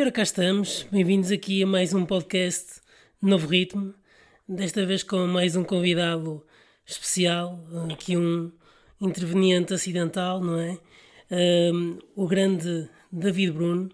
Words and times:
E 0.00 0.02
ora 0.02 0.10
cá 0.10 0.22
estamos, 0.22 0.86
bem-vindos 0.90 1.30
aqui 1.30 1.62
a 1.62 1.66
mais 1.66 1.92
um 1.92 2.06
podcast 2.06 2.80
Novo 3.20 3.46
Ritmo, 3.46 3.92
desta 4.48 4.86
vez 4.86 5.02
com 5.02 5.26
mais 5.26 5.56
um 5.56 5.62
convidado 5.62 6.42
especial, 6.86 7.60
aqui 7.92 8.16
um 8.16 8.50
interveniente 8.98 9.74
acidental, 9.74 10.40
não 10.40 10.58
é? 10.58 10.78
Um, 11.30 11.98
o 12.16 12.26
grande 12.26 12.88
David 13.12 13.52
Bruno. 13.52 13.90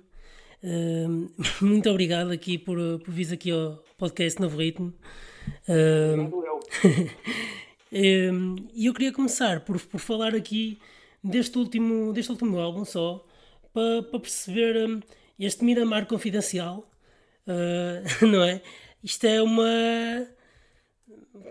Um, 0.62 1.28
muito 1.60 1.90
obrigado 1.90 2.30
aqui 2.30 2.56
por, 2.56 2.78
por 3.00 3.12
vir 3.12 3.32
aqui 3.32 3.50
ao 3.50 3.82
podcast 3.98 4.40
Novo 4.40 4.58
Ritmo. 4.58 4.94
E 7.92 8.86
eu 8.86 8.94
queria 8.94 9.12
começar 9.12 9.64
por, 9.64 9.80
por 9.80 9.98
falar 9.98 10.36
aqui 10.36 10.78
deste 11.22 11.58
último, 11.58 12.12
deste 12.12 12.30
último 12.30 12.60
álbum 12.60 12.84
só, 12.84 13.26
para, 13.72 14.04
para 14.04 14.20
perceber 14.20 15.02
este 15.38 15.64
Miramar 15.64 16.06
Confidencial, 16.06 16.88
uh, 17.46 18.26
não 18.26 18.42
é? 18.42 18.62
Isto 19.02 19.24
é 19.26 19.42
uma. 19.42 20.26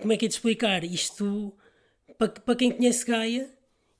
Como 0.01 0.11
é 0.11 0.17
que 0.17 0.25
é 0.25 0.27
de 0.27 0.33
explicar? 0.33 0.83
Isto, 0.83 1.53
para, 2.17 2.29
para 2.29 2.55
quem 2.55 2.71
conhece 2.71 3.05
Gaia, 3.05 3.49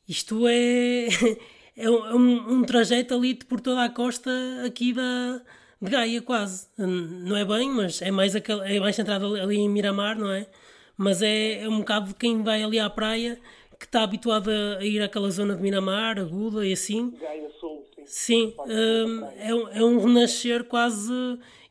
isto 0.07 0.47
é, 0.47 1.07
é 1.77 1.89
um, 1.89 2.55
um 2.55 2.63
trajeto 2.63 3.13
ali 3.13 3.35
por 3.35 3.61
toda 3.61 3.83
a 3.83 3.89
costa 3.89 4.31
aqui 4.65 4.93
da, 4.93 5.41
de 5.81 5.91
Gaia, 5.91 6.21
quase. 6.21 6.67
Não 6.77 7.37
é 7.37 7.45
bem, 7.45 7.69
mas 7.69 8.01
é 8.01 8.11
mais, 8.11 8.35
é 8.35 8.79
mais 8.79 8.95
centrado 8.95 9.35
ali 9.35 9.57
em 9.57 9.69
Miramar, 9.69 10.17
não 10.17 10.31
é? 10.31 10.47
Mas 10.97 11.21
é, 11.21 11.63
é 11.63 11.69
um 11.69 11.79
bocado 11.79 12.09
de 12.09 12.15
quem 12.15 12.41
vai 12.41 12.63
ali 12.63 12.79
à 12.79 12.89
praia 12.89 13.39
que 13.79 13.85
está 13.85 14.03
habituado 14.03 14.49
a, 14.49 14.83
ir 14.83 15.01
àquela 15.01 15.29
zona 15.29 15.55
de 15.55 15.61
Miramar, 15.61 16.17
aguda 16.17 16.65
e 16.65 16.73
assim. 16.73 17.11
Gaia 17.19 17.49
Sul, 17.59 17.74
sim. 18.05 18.53
Um, 18.59 19.25
é, 19.37 19.53
um, 19.53 19.69
é 19.69 19.83
um 19.83 19.99
renascer 19.99 20.63
quase. 20.65 21.11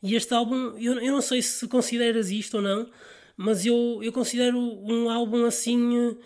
E 0.02 0.14
este 0.14 0.34
álbum, 0.34 0.76
eu, 0.78 1.00
eu 1.00 1.12
não 1.12 1.20
sei 1.20 1.40
se 1.40 1.66
consideras 1.66 2.30
isto 2.30 2.56
ou 2.58 2.62
não, 2.62 2.90
mas 3.36 3.64
eu, 3.64 4.00
eu 4.02 4.12
considero 4.12 4.58
um 4.58 5.08
álbum 5.08 5.46
assim 5.46 6.18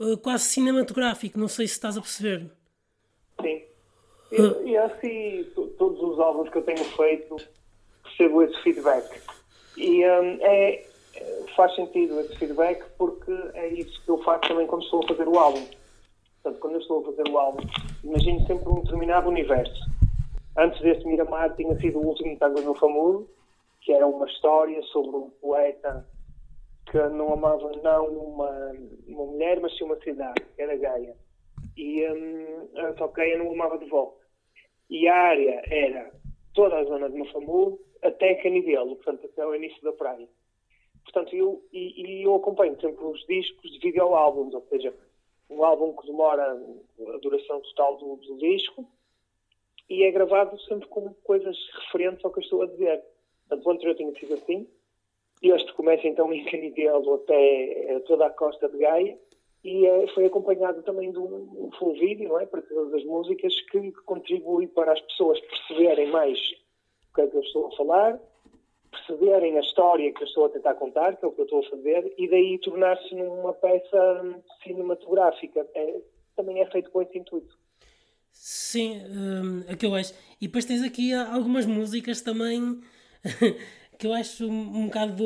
uh, 0.00 0.16
quase 0.18 0.44
cinematográfico. 0.44 1.38
Não 1.38 1.48
sei 1.48 1.66
se 1.66 1.74
estás 1.74 1.96
a 1.96 2.00
perceber. 2.00 2.50
Sim. 3.40 3.62
E, 4.32 4.70
e 4.70 4.76
assim, 4.76 5.46
todos 5.78 6.00
os 6.02 6.18
álbuns 6.18 6.50
que 6.50 6.58
eu 6.58 6.62
tenho 6.62 6.84
feito, 6.84 7.36
recebo 8.04 8.42
esse 8.42 8.60
feedback. 8.62 9.20
E 9.76 10.04
um, 10.04 10.38
é, 10.40 10.86
faz 11.54 11.74
sentido 11.74 12.20
esse 12.20 12.36
feedback 12.36 12.84
porque 12.98 13.32
é 13.54 13.68
isso 13.68 14.02
que 14.04 14.10
eu 14.10 14.18
faço 14.22 14.48
também 14.48 14.66
quando 14.66 14.82
estou 14.82 15.02
a 15.04 15.08
fazer 15.08 15.28
o 15.28 15.38
álbum. 15.38 15.66
Portanto, 16.46 16.60
quando 16.60 16.74
eu 16.74 16.80
estou 16.80 17.00
a 17.00 17.04
fazer 17.06 17.28
o 17.28 17.38
álbum, 17.38 17.66
imagino 18.04 18.46
sempre 18.46 18.68
um 18.68 18.80
determinado 18.80 19.28
universo. 19.28 19.80
Antes 20.56 20.80
deste 20.80 21.04
Miramar 21.04 21.56
tinha 21.56 21.76
sido 21.80 21.98
o 21.98 22.06
último 22.06 22.38
tango 22.38 22.60
no 22.60 22.72
Famudo, 22.76 23.28
que 23.80 23.92
era 23.92 24.06
uma 24.06 24.28
história 24.28 24.80
sobre 24.84 25.16
um 25.16 25.30
poeta 25.40 26.06
que 26.88 26.98
não 26.98 27.32
amava 27.32 27.72
não 27.82 28.06
uma, 28.06 28.72
uma 29.08 29.24
mulher, 29.24 29.58
mas 29.60 29.76
sim 29.76 29.82
uma 29.82 29.96
cidade, 29.96 30.40
que 30.54 30.62
era 30.62 30.76
Gaia. 30.76 31.16
E 31.76 32.08
hum, 32.12 32.68
só 32.96 33.08
que 33.08 33.16
Gaia 33.16 33.38
não 33.38 33.50
amava 33.50 33.76
de 33.78 33.86
volta. 33.86 34.24
E 34.88 35.08
a 35.08 35.16
área 35.16 35.64
era 35.68 36.12
toda 36.54 36.76
a 36.76 36.84
zona 36.84 37.10
de 37.10 37.18
Mafamudo 37.18 37.76
até 38.04 38.36
Canidelo, 38.36 38.94
portanto 38.94 39.26
até 39.26 39.44
o 39.44 39.52
início 39.52 39.82
da 39.82 39.92
praia. 39.92 40.28
Portanto, 41.02 41.34
eu, 41.34 41.60
e, 41.72 42.20
e, 42.20 42.22
eu 42.22 42.36
acompanho 42.36 42.80
sempre 42.80 43.04
os 43.04 43.26
discos 43.26 43.68
de 43.68 43.78
videoálbuns, 43.80 44.54
ou 44.54 44.64
seja, 44.68 44.94
um 45.48 45.64
álbum 45.64 45.94
que 45.94 46.06
demora 46.06 46.52
a 46.52 47.18
duração 47.18 47.60
total 47.60 47.96
do, 47.96 48.16
do, 48.16 48.38
disco 48.38 48.86
e 49.88 50.02
é 50.02 50.10
gravado 50.10 50.58
sempre 50.62 50.88
com 50.88 51.14
coisas 51.22 51.56
referentes 51.84 52.24
ao 52.24 52.32
que 52.32 52.40
eu 52.40 52.42
estou 52.42 52.62
a 52.62 52.66
dizer. 52.66 53.02
Portanto, 53.48 53.66
o 53.66 53.70
anterior 53.70 53.94
tinha 53.94 54.12
sido 54.18 54.34
assim, 54.34 54.66
e 55.42 55.50
este 55.50 55.72
começa 55.74 56.06
então 56.08 56.32
em 56.32 56.44
Canidelo 56.44 57.14
até 57.14 57.92
eh, 57.92 58.00
toda 58.00 58.26
a 58.26 58.30
costa 58.30 58.68
de 58.68 58.78
Gaia 58.78 59.18
e 59.62 59.86
é, 59.86 60.06
foi 60.08 60.26
acompanhado 60.26 60.82
também 60.82 61.10
de 61.10 61.18
um, 61.18 61.70
um 61.80 61.92
vídeo, 61.92 62.28
não 62.28 62.40
é? 62.40 62.46
Para 62.46 62.62
todas 62.62 62.94
as 62.94 63.04
músicas 63.04 63.54
que, 63.62 63.92
que 63.92 64.02
contribui 64.04 64.66
para 64.68 64.92
as 64.92 65.00
pessoas 65.00 65.40
perceberem 65.40 66.10
mais 66.10 66.38
o 67.10 67.14
que 67.14 67.20
é 67.22 67.26
que 67.26 67.36
eu 67.36 67.40
estou 67.40 67.66
a 67.66 67.76
falar 67.76 68.20
perceberem 68.96 69.58
a 69.58 69.60
história 69.60 70.12
que 70.12 70.22
eu 70.22 70.26
estou 70.26 70.46
a 70.46 70.48
tentar 70.48 70.74
contar, 70.74 71.16
que 71.16 71.24
é 71.24 71.28
o 71.28 71.32
que 71.32 71.40
eu 71.40 71.44
estou 71.44 71.60
a 71.60 71.70
fazer, 71.70 72.14
e 72.16 72.28
daí 72.28 72.58
tornar-se 72.58 73.14
numa 73.14 73.52
peça 73.52 74.42
cinematográfica. 74.62 75.66
É, 75.74 76.00
também 76.34 76.60
é 76.60 76.66
feito 76.66 76.90
com 76.90 77.02
esse 77.02 77.18
intuito. 77.18 77.56
Sim, 78.30 79.02
hum, 79.08 79.64
é 79.66 79.74
que 79.74 79.86
eu 79.86 79.94
acho. 79.94 80.12
E 80.40 80.46
depois 80.46 80.64
tens 80.64 80.82
aqui 80.82 81.12
algumas 81.14 81.64
músicas 81.64 82.20
também 82.20 82.80
que 83.98 84.06
eu 84.06 84.12
acho 84.12 84.46
um, 84.46 84.86
bocado. 84.86 85.24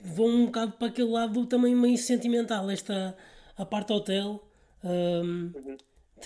vão 0.00 0.26
um 0.26 0.46
bocado 0.46 0.72
para 0.72 0.88
aquele 0.88 1.10
lado 1.10 1.46
também 1.46 1.74
meio 1.74 1.96
sentimental. 1.96 2.68
Esta, 2.68 3.16
a 3.56 3.64
parte 3.64 3.92
hotel, 3.92 4.42
um, 4.84 5.52
uhum. 5.54 5.76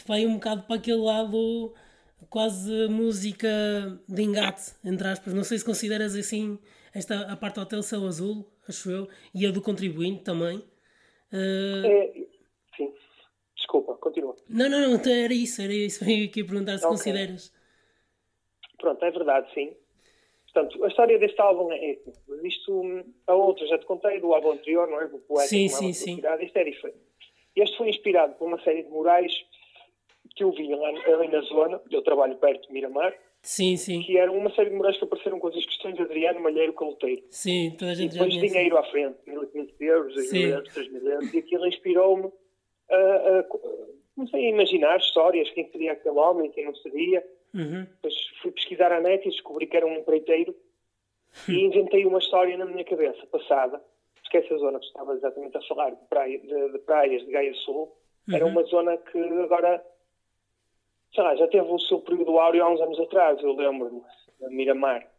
vai 0.06 0.26
um 0.26 0.34
bocado 0.34 0.62
para 0.62 0.76
aquele 0.76 1.03
lado 1.03 1.75
quase 2.31 2.88
música 2.88 3.49
de 4.09 4.22
engate, 4.22 4.72
entre 4.84 5.09
aspas. 5.09 5.34
Não 5.34 5.44
sei 5.44 5.59
se 5.59 5.65
consideras 5.65 6.15
assim 6.15 6.59
esta, 6.94 7.31
a 7.31 7.37
parte 7.37 7.56
do 7.56 7.60
Hotel 7.62 7.82
Céu 7.82 8.06
Azul, 8.06 8.50
acho 8.69 8.91
eu, 8.91 9.09
e 9.34 9.47
a 9.47 9.50
do 9.50 9.60
contribuinte 9.60 10.25
também. 10.25 10.59
Uh... 11.32 11.87
É, 11.87 12.12
sim, 12.77 12.93
desculpa, 13.54 13.94
continua. 13.94 14.34
Não, 14.49 14.69
não, 14.69 14.81
não, 14.81 14.94
então 14.94 15.12
era 15.12 15.34
isso, 15.34 15.60
era 15.60 15.72
isso. 15.72 16.03
Venho 16.04 16.27
aqui 16.27 16.43
perguntar 16.43 16.78
se 16.78 16.87
okay. 16.87 16.97
consideras. 16.97 17.53
Pronto, 18.78 19.04
é 19.04 19.10
verdade, 19.10 19.53
sim. 19.53 19.75
Portanto, 20.53 20.84
a 20.84 20.88
história 20.88 21.19
deste 21.19 21.41
álbum 21.41 21.71
é. 21.71 21.98
Mas 22.28 22.44
isto, 22.44 23.04
a 23.27 23.34
outra, 23.34 23.66
já 23.66 23.78
te 23.78 23.84
contei 23.84 24.21
do 24.21 24.33
álbum 24.33 24.53
anterior, 24.53 24.88
não 24.88 25.00
é? 25.00 25.06
Do 25.06 25.19
poeta 25.19 25.48
sim, 25.48 25.69
sim, 25.69 25.93
sim. 25.93 26.22
Isto 26.41 26.56
é 26.56 26.65
diferente. 26.65 26.98
Este 27.54 27.77
foi 27.77 27.91
inspirado 27.91 28.34
por 28.37 28.48
uma 28.48 28.62
série 28.62 28.83
de 28.83 28.88
murais 28.88 29.33
que 30.36 30.44
eu 30.44 30.52
vi 30.52 30.72
lá, 30.72 30.88
ali 30.88 31.28
na 31.28 31.41
zona, 31.41 31.80
eu 31.91 32.02
trabalho 32.02 32.36
perto 32.36 32.69
de 32.69 32.72
Miramar, 32.72 33.12
Sim, 33.47 33.76
sim. 33.76 34.02
Que 34.02 34.19
eram 34.19 34.36
uma 34.36 34.52
série 34.56 34.70
de 34.70 34.76
murais 34.76 34.97
que 34.98 35.04
apareceram 35.04 35.38
com 35.38 35.47
as 35.47 35.54
inscrições 35.54 35.94
de 35.94 36.02
Adriano 36.02 36.41
Malheiro 36.41 36.72
Caloteiro. 36.72 37.22
Sim, 37.30 37.76
toda 37.78 37.92
a 37.92 37.94
gente 37.94 38.10
e 38.10 38.19
depois 38.19 38.34
já 38.34 38.41
dinheiro 38.41 38.76
à 38.76 38.82
frente, 38.91 39.19
1.500 39.24 39.74
euros, 39.78 40.14
2.000 40.16 40.48
euros, 40.48 40.74
3.000 40.74 41.06
euros, 41.06 41.32
e 41.32 41.38
aquilo 41.38 41.66
inspirou-me 41.69 42.32
a, 42.91 42.97
a, 42.97 43.44
comecei 44.16 44.47
a 44.47 44.50
imaginar 44.50 44.98
histórias, 44.98 45.48
quem 45.50 45.70
seria 45.70 45.92
aquele 45.92 46.19
homem, 46.19 46.50
quem 46.50 46.64
não 46.64 46.74
seria. 46.74 47.24
Uhum. 47.54 47.84
Depois 47.84 48.14
fui 48.42 48.50
pesquisar 48.50 48.91
a 48.91 49.00
net 49.00 49.24
e 49.26 49.30
descobri 49.30 49.68
que 49.68 49.76
era 49.76 49.86
um 49.86 49.94
empreiteiro 49.94 50.53
e 51.48 51.53
inventei 51.53 52.04
uma 52.04 52.18
história 52.18 52.56
na 52.56 52.66
minha 52.66 52.84
cabeça, 52.84 53.24
passada. 53.26 53.80
Esquece 54.24 54.53
a 54.53 54.58
zona 54.58 54.80
que 54.80 54.86
estava 54.86 55.14
exatamente 55.14 55.56
a 55.56 55.62
falar, 55.62 55.91
de, 55.91 56.04
praia, 56.08 56.36
de, 56.41 56.72
de 56.72 56.78
praias 56.80 57.24
de 57.24 57.30
Gaia 57.30 57.54
Sul. 57.54 57.97
Uhum. 58.28 58.34
Era 58.34 58.44
uma 58.44 58.64
zona 58.64 58.97
que 58.97 59.18
agora 59.18 59.80
sei 61.15 61.25
lá, 61.25 61.34
já 61.37 61.47
teve 61.49 61.67
o 61.71 61.78
seu 61.78 62.00
período 62.00 62.39
áureo 62.39 62.65
há 62.65 62.71
uns 62.71 62.81
anos 62.81 63.00
atrás, 63.00 63.43
eu 63.43 63.53
lembro-me, 63.53 64.03
na 64.41 64.50
Miramar. 64.50 65.11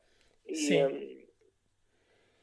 E, 0.47 0.55
Sim. 0.55 0.85
Um, 0.85 1.17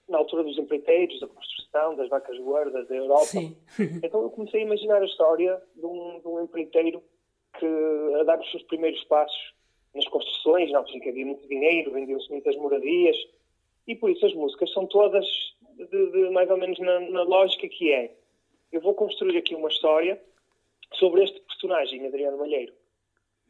na 0.09 0.19
altura 0.19 0.45
dos 0.45 0.59
empreiteiros, 0.59 1.19
da 1.21 1.27
construção, 1.27 1.97
das 1.97 2.09
vacas 2.09 2.39
gordas, 2.39 2.87
da 2.89 2.95
Europa. 2.95 3.25
Sim. 3.25 3.57
então 4.03 4.23
eu 4.23 4.31
comecei 4.31 4.61
a 4.61 4.65
imaginar 4.65 5.01
a 5.01 5.07
história 5.07 5.61
de 5.75 5.87
um, 5.87 6.21
de 6.21 6.29
um 6.29 6.43
empreiteiro 6.43 7.03
que, 7.59 7.67
a 8.21 8.25
dar 8.25 8.39
os 8.39 8.51
seus 8.51 8.63
primeiros 8.65 9.03
passos 9.05 9.55
nas 9.95 10.07
construções, 10.09 10.71
na 10.73 10.79
altura 10.79 11.01
que 11.01 11.09
havia 11.09 11.25
muito 11.25 11.47
dinheiro, 11.49 11.93
vendiam-se 11.93 12.29
muitas 12.29 12.57
moradias, 12.57 13.17
e 13.87 13.95
por 13.95 14.11
isso 14.11 14.27
as 14.27 14.35
músicas 14.35 14.73
são 14.73 14.87
todas 14.87 15.25
de, 15.77 16.11
de, 16.11 16.31
mais 16.31 16.51
ou 16.51 16.57
menos 16.57 16.79
na, 16.81 17.01
na 17.01 17.23
lógica 17.23 17.69
que 17.69 17.93
é 17.93 18.13
eu 18.73 18.81
vou 18.81 18.95
construir 18.95 19.39
aqui 19.39 19.55
uma 19.55 19.69
história 19.69 20.21
sobre 20.95 21.23
este 21.23 21.41
personagem, 21.41 22.05
Adriano 22.07 22.39
Malheiro 22.39 22.73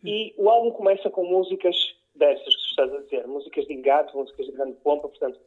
e 0.05 0.35
o 0.37 0.51
álbum 0.51 0.71
começa 0.71 1.09
com 1.09 1.25
músicas 1.25 1.75
dessas 2.15 2.45
que 2.45 2.63
tu 2.63 2.69
estás 2.71 2.95
a 2.95 2.99
dizer, 2.99 3.27
músicas 3.27 3.67
de 3.67 3.73
engate, 3.75 4.15
músicas 4.15 4.47
de 4.47 4.53
grande 4.53 4.77
pompa, 4.85 5.09
portanto, 5.09 5.41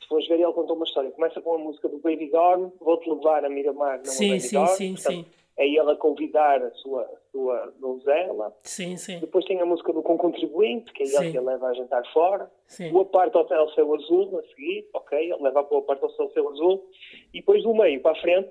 se 0.00 0.08
fores 0.08 0.28
ver, 0.28 0.40
ele 0.40 0.52
contou 0.52 0.76
uma 0.76 0.84
história. 0.84 1.10
Começa 1.10 1.40
com 1.40 1.54
a 1.54 1.58
música 1.58 1.88
do 1.88 1.98
Baby 1.98 2.30
Dorn, 2.30 2.70
Vou-te 2.80 3.08
levar 3.08 3.44
a 3.44 3.48
Miramar, 3.48 3.98
não 3.98 4.04
sim, 4.04 4.26
a 4.26 4.28
Baby 4.28 4.40
sim, 4.40 4.56
Dorn. 4.56 4.76
Sim, 4.76 4.94
portanto, 4.94 5.14
sim, 5.14 5.26
É 5.56 5.66
ele 5.66 5.90
a 5.90 5.96
convidar 5.96 6.62
a 6.62 6.70
sua, 6.72 7.02
a 7.02 7.30
sua 7.30 7.72
donzela. 7.80 8.54
Sim, 8.62 8.96
sim. 8.96 9.18
Depois 9.18 9.44
tem 9.44 9.60
a 9.60 9.64
música 9.66 9.92
do 9.92 10.02
Com 10.02 10.18
Contribuinte, 10.18 10.92
que 10.92 11.02
é 11.02 11.06
ele 11.06 11.16
sim. 11.16 11.32
que 11.32 11.38
a 11.38 11.42
leva 11.42 11.68
a 11.68 11.74
jantar 11.74 12.04
fora. 12.12 12.50
Sim. 12.66 12.92
O 12.92 13.00
Aparte 13.00 13.36
Hotel 13.36 13.68
Céu 13.70 13.94
Azul, 13.94 14.38
a 14.38 14.42
seguir, 14.48 14.88
ok, 14.92 15.18
ele 15.18 15.42
leva 15.42 15.64
para 15.64 15.76
o 15.76 15.80
Aparte 15.80 16.04
Hotel 16.04 16.30
Céu 16.30 16.50
Azul. 16.50 16.84
E 17.32 17.40
depois 17.40 17.62
do 17.62 17.74
meio 17.74 18.00
para 18.02 18.12
a 18.12 18.20
frente, 18.20 18.50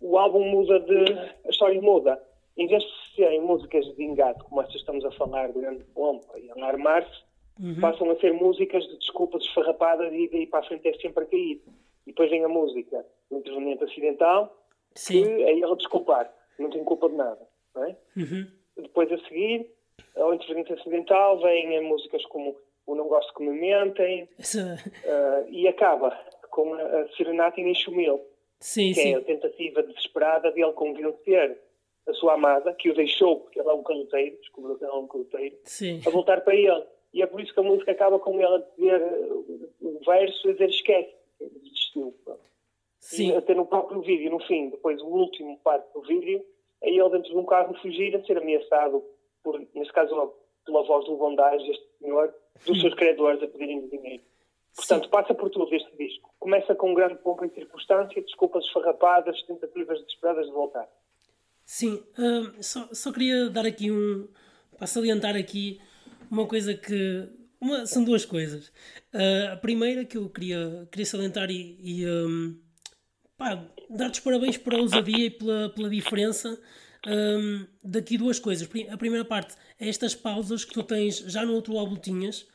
o 0.00 0.16
álbum 0.18 0.44
muda 0.44 0.78
de... 0.80 1.12
a 1.44 1.48
história 1.48 1.80
muda 1.80 2.22
em 2.56 2.66
vez 2.66 2.82
de 2.82 3.14
serem 3.14 3.40
músicas 3.40 3.84
de 3.94 4.02
engate, 4.02 4.42
como 4.44 4.60
estas 4.60 4.76
estamos 4.76 5.04
a 5.04 5.10
falar, 5.12 5.52
de 5.52 5.60
grande 5.60 5.84
pompa 5.94 6.38
e 6.38 6.50
alarmar-se, 6.50 7.22
uhum. 7.60 7.80
passam 7.80 8.10
a 8.10 8.16
ser 8.16 8.32
músicas 8.32 8.84
de 8.86 8.98
desculpas 8.98 9.42
esfarrapadas 9.42 10.12
e 10.12 10.28
daí 10.28 10.46
para 10.46 10.60
a 10.60 10.68
frente 10.68 10.88
é 10.88 10.94
sempre 10.94 11.24
a 11.24 11.26
cair. 11.26 11.62
E 12.06 12.10
depois 12.10 12.30
vem 12.30 12.44
a 12.44 12.48
música 12.48 13.04
do 13.30 13.38
interveniente 13.38 13.84
acidental, 13.84 14.56
Sim. 14.94 15.22
que 15.22 15.42
é 15.42 15.52
ele 15.52 15.76
desculpar, 15.76 16.32
não 16.58 16.70
tem 16.70 16.84
culpa 16.84 17.08
de 17.08 17.16
nada. 17.16 17.46
É? 17.76 17.96
Uhum. 18.16 18.46
Depois 18.76 19.12
a 19.12 19.18
seguir, 19.18 19.70
ao 20.16 20.32
interveniente 20.32 20.72
acidental, 20.72 21.38
vêm 21.40 21.82
músicas 21.82 22.24
como 22.26 22.56
o 22.86 22.94
Não 22.94 23.08
Gosto 23.08 23.34
Que 23.34 23.42
Me 23.42 23.58
Mentem, 23.58 24.24
uh, 24.24 25.48
e 25.50 25.68
acaba 25.68 26.16
com 26.50 26.72
a, 26.72 26.80
a 26.80 27.08
Serenata 27.16 27.60
em 27.60 27.74
sim, 27.74 28.88
que 28.88 28.94
sim. 28.94 29.12
é 29.12 29.16
a 29.16 29.20
tentativa 29.20 29.82
desesperada 29.82 30.50
de 30.52 30.62
ele 30.62 30.72
convencer 30.72 31.58
a 32.08 32.12
sua 32.14 32.34
amada, 32.34 32.72
que 32.74 32.90
o 32.90 32.94
deixou, 32.94 33.40
porque 33.40 33.58
ele 33.58 33.68
é 33.68 33.72
um 33.72 33.82
caloteiro, 33.82 34.36
descobriu 34.38 34.76
que 34.76 34.84
ele 34.84 34.92
é 34.92 34.94
um 34.94 35.08
caloteiro, 35.08 35.56
a 36.06 36.10
voltar 36.10 36.40
para 36.42 36.54
ele. 36.54 36.84
E 37.12 37.22
é 37.22 37.26
por 37.26 37.40
isso 37.40 37.52
que 37.52 37.60
a 37.60 37.62
música 37.62 37.92
acaba 37.92 38.18
com 38.18 38.34
ele 38.34 38.54
a 38.54 38.58
dizer 38.76 39.02
o 39.80 40.00
verso, 40.04 40.48
a 40.48 40.52
dizer 40.52 40.68
esquece, 40.68 41.14
desistiu. 41.40 42.14
Sim. 43.00 43.30
E 43.30 43.36
até 43.36 43.54
no 43.54 43.66
próprio 43.66 44.00
vídeo, 44.02 44.30
no 44.30 44.40
fim, 44.40 44.70
depois 44.70 45.00
o 45.00 45.06
último 45.06 45.58
parte 45.60 45.92
do 45.92 46.02
vídeo, 46.02 46.44
é 46.82 46.90
ele 46.90 47.08
dentro 47.10 47.30
de 47.30 47.36
um 47.36 47.44
carro 47.44 47.74
fugir 47.80 48.14
a 48.16 48.24
ser 48.24 48.38
ameaçado, 48.38 49.02
por, 49.42 49.60
nesse 49.74 49.92
caso 49.92 50.34
pela 50.64 50.82
voz 50.82 51.04
do 51.06 51.16
bondage 51.16 51.66
deste 51.66 51.86
senhor, 51.98 52.34
dos 52.66 52.80
seus 52.80 52.94
credores 52.94 53.42
a 53.42 53.46
pedirem 53.46 53.88
dinheiro. 53.88 54.22
Portanto, 54.74 55.04
Sim. 55.04 55.10
passa 55.10 55.34
por 55.34 55.48
tudo 55.48 55.74
este 55.74 55.96
disco. 55.96 56.30
Começa 56.38 56.74
com 56.74 56.90
um 56.90 56.94
grande 56.94 57.16
pompa 57.16 57.46
e 57.46 57.50
circunstância, 57.50 58.20
desculpas 58.20 58.64
esfarrapadas, 58.64 59.42
tentativas 59.44 60.00
desesperadas 60.00 60.46
de 60.46 60.52
voltar. 60.52 60.86
Sim, 61.66 62.00
uh, 62.16 62.62
só, 62.62 62.88
só 62.92 63.12
queria 63.12 63.50
dar 63.50 63.66
aqui 63.66 63.90
um. 63.90 64.28
para 64.78 64.86
salientar 64.86 65.34
aqui 65.34 65.80
uma 66.30 66.46
coisa 66.46 66.72
que. 66.74 67.28
Uma, 67.60 67.84
são 67.86 68.04
duas 68.04 68.24
coisas. 68.24 68.68
Uh, 69.12 69.52
a 69.52 69.56
primeira 69.56 70.04
que 70.04 70.16
eu 70.16 70.28
queria, 70.30 70.86
queria 70.92 71.06
salientar 71.06 71.50
e, 71.50 71.76
e 71.82 72.06
um, 72.06 72.56
dar-te 73.90 74.18
os 74.18 74.20
parabéns 74.20 74.56
pela 74.56 74.78
ousadia 74.78 75.26
e 75.26 75.30
pela, 75.30 75.70
pela 75.70 75.90
diferença. 75.90 76.56
Um, 77.04 77.66
daqui 77.82 78.16
duas 78.16 78.38
coisas. 78.38 78.68
A 78.88 78.96
primeira 78.96 79.24
parte 79.24 79.56
é 79.80 79.88
estas 79.88 80.14
pausas 80.14 80.64
que 80.64 80.72
tu 80.72 80.84
tens 80.84 81.18
já 81.18 81.44
no 81.44 81.54
outro 81.54 81.76
álbum 81.78 81.96
tinhas, 81.96 82.46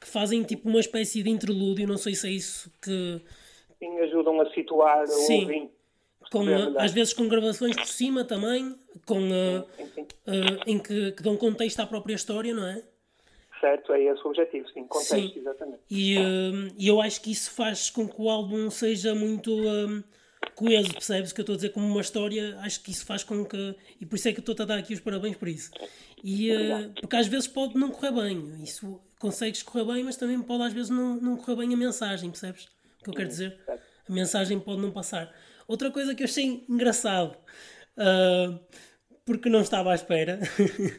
que 0.00 0.06
fazem 0.06 0.42
tipo 0.42 0.70
uma 0.70 0.80
espécie 0.80 1.22
de 1.22 1.28
interlúdio, 1.28 1.86
não 1.86 1.98
sei 1.98 2.14
se 2.14 2.28
é 2.28 2.30
isso 2.30 2.72
que. 2.80 3.20
Sim, 3.78 3.98
ajudam 4.00 4.40
a 4.40 4.50
situar 4.54 5.06
Sim. 5.06 5.34
o 5.34 5.42
ouvinte. 5.42 5.83
Com, 6.34 6.48
às 6.80 6.90
vezes 6.90 7.12
com 7.12 7.28
gravações 7.28 7.76
por 7.76 7.86
cima 7.86 8.24
também, 8.24 8.74
com, 9.06 9.20
uh. 9.20 9.60
Uh, 10.26 10.58
em 10.66 10.80
que, 10.80 11.12
que, 11.12 11.22
dão 11.22 11.36
contexto 11.36 11.78
à 11.78 11.86
própria 11.86 12.14
história, 12.14 12.52
não 12.52 12.66
é? 12.66 12.82
Certo, 13.60 13.92
é 13.92 14.02
esse 14.02 14.20
o 14.24 14.30
objetivo, 14.30 14.68
sim, 14.70 14.84
contexto, 14.88 15.14
sim. 15.14 15.38
exatamente. 15.38 15.78
E, 15.88 16.18
uh, 16.18 16.74
eu 16.76 17.00
acho 17.00 17.20
que 17.20 17.30
isso 17.30 17.52
faz 17.52 17.88
com 17.88 18.08
que 18.08 18.20
o 18.20 18.28
álbum 18.28 18.68
seja 18.68 19.14
muito 19.14 19.48
coeso, 20.56 20.92
percebes 20.92 21.30
o 21.30 21.34
que 21.36 21.40
eu 21.40 21.44
estou 21.44 21.52
a 21.52 21.56
dizer? 21.56 21.68
Como 21.68 21.86
uma 21.86 22.00
história, 22.00 22.58
acho 22.62 22.82
que 22.82 22.90
isso 22.90 23.06
faz 23.06 23.22
com 23.22 23.44
que. 23.44 23.76
E 24.00 24.04
por 24.04 24.16
isso 24.16 24.28
é 24.28 24.32
que 24.32 24.40
eu 24.40 24.42
estou 24.42 24.60
a 24.60 24.66
dar 24.66 24.78
aqui 24.78 24.92
os 24.92 24.98
parabéns 24.98 25.36
por 25.36 25.46
isso. 25.46 25.70
E, 26.24 26.50
porque 27.00 27.14
às 27.14 27.28
vezes 27.28 27.46
pode 27.46 27.78
não 27.78 27.92
correr 27.92 28.10
bem. 28.10 28.60
Isso 28.60 29.00
consegues 29.20 29.62
correr 29.62 29.84
bem, 29.84 30.02
mas 30.02 30.16
também 30.16 30.42
pode 30.42 30.64
às 30.64 30.72
vezes 30.72 30.90
não, 30.90 31.14
não 31.14 31.36
correr 31.36 31.58
bem 31.58 31.72
a 31.72 31.76
mensagem, 31.76 32.28
percebes? 32.28 32.64
O 33.00 33.04
que 33.04 33.10
eu 33.10 33.14
quero 33.14 33.28
dizer? 33.28 33.56
A 33.68 34.12
mensagem 34.12 34.58
pode 34.58 34.80
não 34.80 34.90
passar. 34.90 35.32
Outra 35.66 35.90
coisa 35.90 36.14
que 36.14 36.22
eu 36.22 36.26
achei 36.26 36.64
engraçado, 36.68 37.36
uh, 37.98 38.58
porque 39.24 39.48
não 39.48 39.60
estava 39.60 39.92
à 39.92 39.94
espera, 39.94 40.38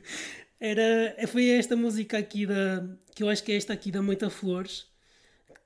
era, 0.59 1.27
foi 1.27 1.49
esta 1.49 1.75
música 1.75 2.17
aqui 2.17 2.45
da. 2.45 2.87
que 3.15 3.23
eu 3.23 3.29
acho 3.29 3.43
que 3.43 3.51
é 3.51 3.57
esta 3.57 3.73
aqui 3.73 3.91
da 3.91 4.01
Moita 4.01 4.29
Flores. 4.29 4.87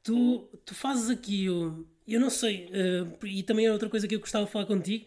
Tu, 0.04 0.40
tu 0.66 0.74
fazes 0.74 1.10
aqui 1.10 1.50
o 1.50 1.86
eu 2.10 2.20
não 2.20 2.30
sei, 2.30 2.66
uh, 2.66 3.26
e 3.26 3.44
também 3.44 3.68
é 3.68 3.72
outra 3.72 3.88
coisa 3.90 4.08
que 4.08 4.16
eu 4.16 4.20
gostava 4.20 4.46
de 4.46 4.52
falar 4.52 4.66
contigo, 4.66 5.06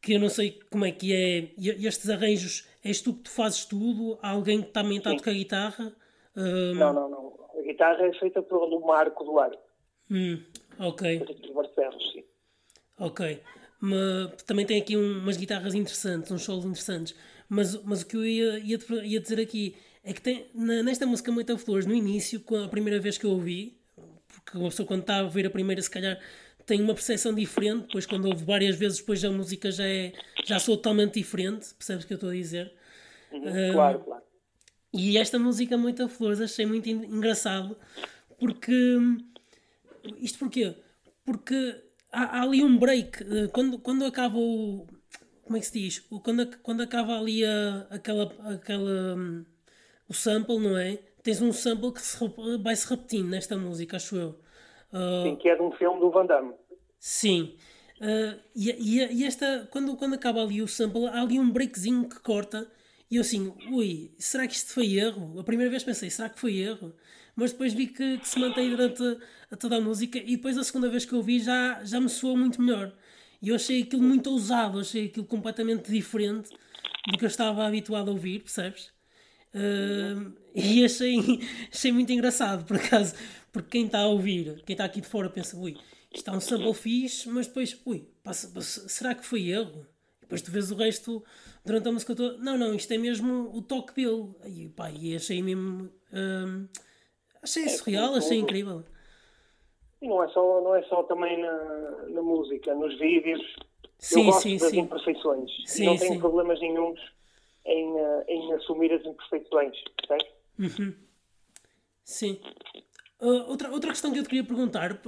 que 0.00 0.14
eu 0.14 0.20
não 0.20 0.28
sei 0.28 0.60
como 0.70 0.84
é 0.84 0.92
que 0.92 1.12
é, 1.12 1.50
estes 1.58 2.08
arranjos, 2.08 2.68
és 2.84 3.00
tu 3.00 3.14
que 3.14 3.24
tu 3.24 3.30
fazes 3.30 3.64
tudo? 3.64 4.16
Há 4.22 4.30
alguém 4.30 4.62
que 4.62 4.70
também 4.70 4.98
está 4.98 5.10
a 5.10 5.16
tocar 5.16 5.32
guitarra? 5.32 5.92
Uh... 6.36 6.74
Não, 6.74 6.92
não, 6.92 7.10
não. 7.10 7.48
A 7.58 7.62
guitarra 7.62 8.06
é 8.06 8.12
feita 8.12 8.42
pelo 8.42 8.80
Marco 8.80 9.24
Duarte. 9.24 9.58
Hum, 10.08 10.40
ok. 10.78 11.20
Barcelos, 11.52 12.12
sim. 12.12 12.22
Ok. 12.98 13.40
Mas, 13.80 14.42
também 14.44 14.64
tem 14.64 14.80
aqui 14.80 14.96
um, 14.96 15.18
umas 15.18 15.36
guitarras 15.36 15.74
interessantes, 15.74 16.30
uns 16.30 16.42
solos 16.42 16.64
interessantes. 16.64 17.14
Mas, 17.48 17.80
mas 17.82 18.02
o 18.02 18.06
que 18.06 18.16
eu 18.16 18.24
ia, 18.24 18.58
ia, 18.58 18.78
ia 19.04 19.20
dizer 19.20 19.40
aqui 19.40 19.76
é 20.02 20.12
que 20.12 20.20
tem, 20.20 20.46
na, 20.54 20.82
nesta 20.82 21.06
música 21.06 21.30
Moita 21.30 21.56
Flores, 21.58 21.86
no 21.86 21.94
início, 21.94 22.42
a 22.64 22.68
primeira 22.68 22.98
vez 22.98 23.18
que 23.18 23.26
eu 23.26 23.30
ouvi, 23.30 23.76
porque 24.28 24.56
uma 24.56 24.68
pessoa 24.68 24.86
quando 24.86 25.00
está 25.00 25.20
a 25.20 25.22
ouvir 25.22 25.46
a 25.46 25.50
primeira 25.50 25.82
se 25.82 25.90
calhar 25.90 26.18
tem 26.64 26.80
uma 26.80 26.94
percepção 26.94 27.34
diferente, 27.34 27.86
depois 27.86 28.06
quando 28.06 28.26
ouve 28.26 28.44
várias 28.44 28.76
vezes 28.76 28.98
depois 28.98 29.24
a 29.24 29.30
música 29.30 29.70
já 29.70 29.86
é 29.86 30.12
já 30.44 30.58
sou 30.58 30.76
totalmente 30.76 31.14
diferente, 31.14 31.74
percebes 31.74 32.04
o 32.04 32.06
que 32.06 32.12
eu 32.12 32.16
estou 32.16 32.30
a 32.30 32.32
dizer? 32.32 32.72
Uhum, 33.32 33.72
claro, 33.72 33.98
claro. 34.00 34.22
E 34.92 35.18
esta 35.18 35.38
música 35.38 35.76
Muita 35.76 36.08
Flores 36.08 36.40
achei 36.40 36.66
muito 36.66 36.88
engraçado 36.88 37.76
porque 38.38 38.98
isto 40.20 40.38
porquê? 40.38 40.74
Porque 41.24 41.85
há, 42.16 42.38
há, 42.38 42.42
ali 42.42 42.64
um 42.64 42.78
break 42.78 43.22
eh, 43.22 43.48
quando, 43.52 43.78
quando 43.78 44.04
acaba 44.04 44.38
o 44.38 44.86
como 45.44 45.56
é 45.56 45.60
que 45.60 45.66
se 45.66 45.72
diz? 45.78 46.00
Quando, 46.24 46.58
quando 46.58 46.82
acaba 46.82 47.16
ali 47.16 47.44
a, 47.44 47.86
aquela, 47.90 48.24
aquela 48.52 49.14
hum, 49.16 49.44
o 50.08 50.14
sample, 50.14 50.58
não 50.58 50.76
é? 50.76 50.98
tens 51.26 51.42
um 51.42 51.52
sample 51.52 51.92
que 51.92 52.00
se, 52.00 52.18
vai 52.62 52.76
se 52.76 52.88
repetindo 52.88 53.28
nesta 53.28 53.56
música, 53.56 53.96
acho 53.96 54.16
eu. 54.16 54.28
Uh, 54.92 55.24
sim, 55.24 55.36
que 55.36 55.48
é 55.48 55.56
de 55.56 55.62
um 55.62 55.72
filme 55.72 55.98
do 55.98 56.08
Van 56.08 56.24
Damme. 56.24 56.54
Sim. 57.00 57.56
Uh, 58.00 58.38
e, 58.54 58.70
e, 58.70 59.22
e, 59.22 59.24
esta, 59.24 59.66
quando, 59.72 59.96
quando 59.96 60.14
acaba 60.14 60.40
ali 60.40 60.62
o 60.62 60.68
sample, 60.68 61.06
há 61.06 61.20
ali 61.20 61.40
um 61.40 61.50
breakzinho 61.50 62.08
que 62.08 62.20
corta. 62.20 62.70
E 63.10 63.16
eu 63.16 63.22
assim, 63.22 63.52
ui, 63.72 64.12
será 64.18 64.46
que 64.46 64.54
isto 64.54 64.72
foi 64.72 64.94
erro? 64.94 65.40
A 65.40 65.44
primeira 65.44 65.70
vez 65.70 65.82
pensei, 65.82 66.10
será 66.10 66.28
que 66.28 66.38
foi 66.38 66.58
erro? 66.58 66.94
Mas 67.36 67.52
depois 67.52 67.74
vi 67.74 67.86
que, 67.88 68.18
que 68.18 68.28
se 68.28 68.38
mantém 68.38 68.70
durante 68.70 69.02
toda 69.58 69.76
a 69.76 69.80
música. 69.80 70.18
E 70.18 70.36
depois 70.36 70.56
a 70.56 70.64
segunda 70.64 70.88
vez 70.88 71.04
que 71.04 71.12
eu 71.12 71.22
vi 71.22 71.38
já, 71.38 71.84
já 71.84 72.00
me 72.00 72.08
soou 72.08 72.36
muito 72.36 72.60
melhor. 72.60 72.92
E 73.42 73.50
eu 73.50 73.54
achei 73.54 73.82
aquilo 73.82 74.02
muito 74.02 74.30
ousado, 74.30 74.80
achei 74.80 75.06
aquilo 75.06 75.26
completamente 75.26 75.92
diferente 75.92 76.50
do 77.06 77.18
que 77.18 77.24
eu 77.24 77.28
estava 77.28 77.66
habituado 77.66 78.08
a 78.08 78.12
ouvir, 78.12 78.40
percebes? 78.40 78.90
Uh, 79.54 80.32
e 80.54 80.84
achei, 80.84 81.18
achei 81.72 81.92
muito 81.92 82.10
engraçado, 82.10 82.64
por 82.64 82.76
acaso, 82.76 83.14
porque 83.52 83.70
quem 83.70 83.86
está 83.86 84.00
a 84.00 84.06
ouvir, 84.06 84.62
quem 84.64 84.74
está 84.74 84.84
aqui 84.84 85.00
de 85.00 85.06
fora, 85.06 85.30
pensa: 85.30 85.56
ui, 85.56 85.76
isto 86.12 86.28
é 86.30 86.32
um 86.32 86.40
sample 86.40 86.74
fixe, 86.74 87.28
mas 87.28 87.46
depois, 87.46 87.78
ui, 87.84 88.08
passa, 88.22 88.48
passa, 88.48 88.88
será 88.88 89.14
que 89.14 89.24
foi 89.24 89.48
erro? 89.48 89.86
E 90.18 90.22
depois 90.22 90.42
tu 90.42 90.50
vês 90.50 90.70
o 90.70 90.74
resto 90.74 91.24
durante 91.64 91.88
a 91.88 91.92
música 91.92 92.14
toda: 92.14 92.38
não, 92.38 92.58
não, 92.58 92.74
isto 92.74 92.90
é 92.92 92.98
mesmo 92.98 93.50
o 93.54 93.62
toque 93.62 93.94
dele. 93.94 94.30
E, 94.46 94.68
pá, 94.68 94.90
e 94.90 95.14
achei 95.14 95.42
mesmo. 95.42 95.90
Uh, 96.10 96.68
achei 97.46 97.64
é, 97.64 97.68
surreal, 97.68 98.14
achei 98.14 98.38
incrível. 98.38 98.84
E 100.02 100.08
não 100.08 100.22
é 100.22 100.28
só, 100.28 100.60
não 100.60 100.74
é 100.74 100.82
só 100.84 101.02
também 101.04 101.40
na, 101.40 102.08
na 102.08 102.22
música, 102.22 102.74
nos 102.74 102.98
vídeos. 102.98 103.40
Sim, 103.98 104.20
eu 104.20 104.24
gosto 104.26 104.42
sim, 104.42 104.58
das 104.58 104.70
sim. 104.70 104.80
imperfeições. 104.80 105.50
Sim, 105.64 105.86
não 105.86 105.96
tenho 105.96 106.14
sim. 106.14 106.20
problemas 106.20 106.60
nenhums 106.60 107.00
em, 107.64 107.92
uh, 107.92 108.24
em 108.28 108.52
assumir 108.52 108.92
as 108.92 109.04
imperfeições, 109.04 109.76
certo? 110.06 110.26
Uhum. 110.58 110.94
Sim. 112.04 112.40
Uh, 113.20 113.48
outra, 113.48 113.70
outra 113.70 113.90
questão 113.90 114.12
que 114.12 114.18
eu 114.18 114.22
te 114.22 114.28
queria 114.28 114.44
perguntar, 114.44 115.00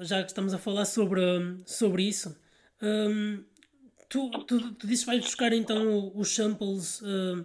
já 0.00 0.22
que 0.22 0.30
estamos 0.30 0.54
a 0.54 0.58
falar 0.58 0.86
sobre, 0.86 1.20
sobre 1.66 2.04
isso, 2.04 2.40
um, 2.82 3.44
tu, 4.08 4.30
tu, 4.46 4.74
tu 4.74 4.86
disse 4.86 5.04
que 5.04 5.10
vais 5.10 5.22
buscar 5.22 5.52
então 5.52 6.10
os 6.14 6.34
samples 6.34 7.02
uh, 7.02 7.44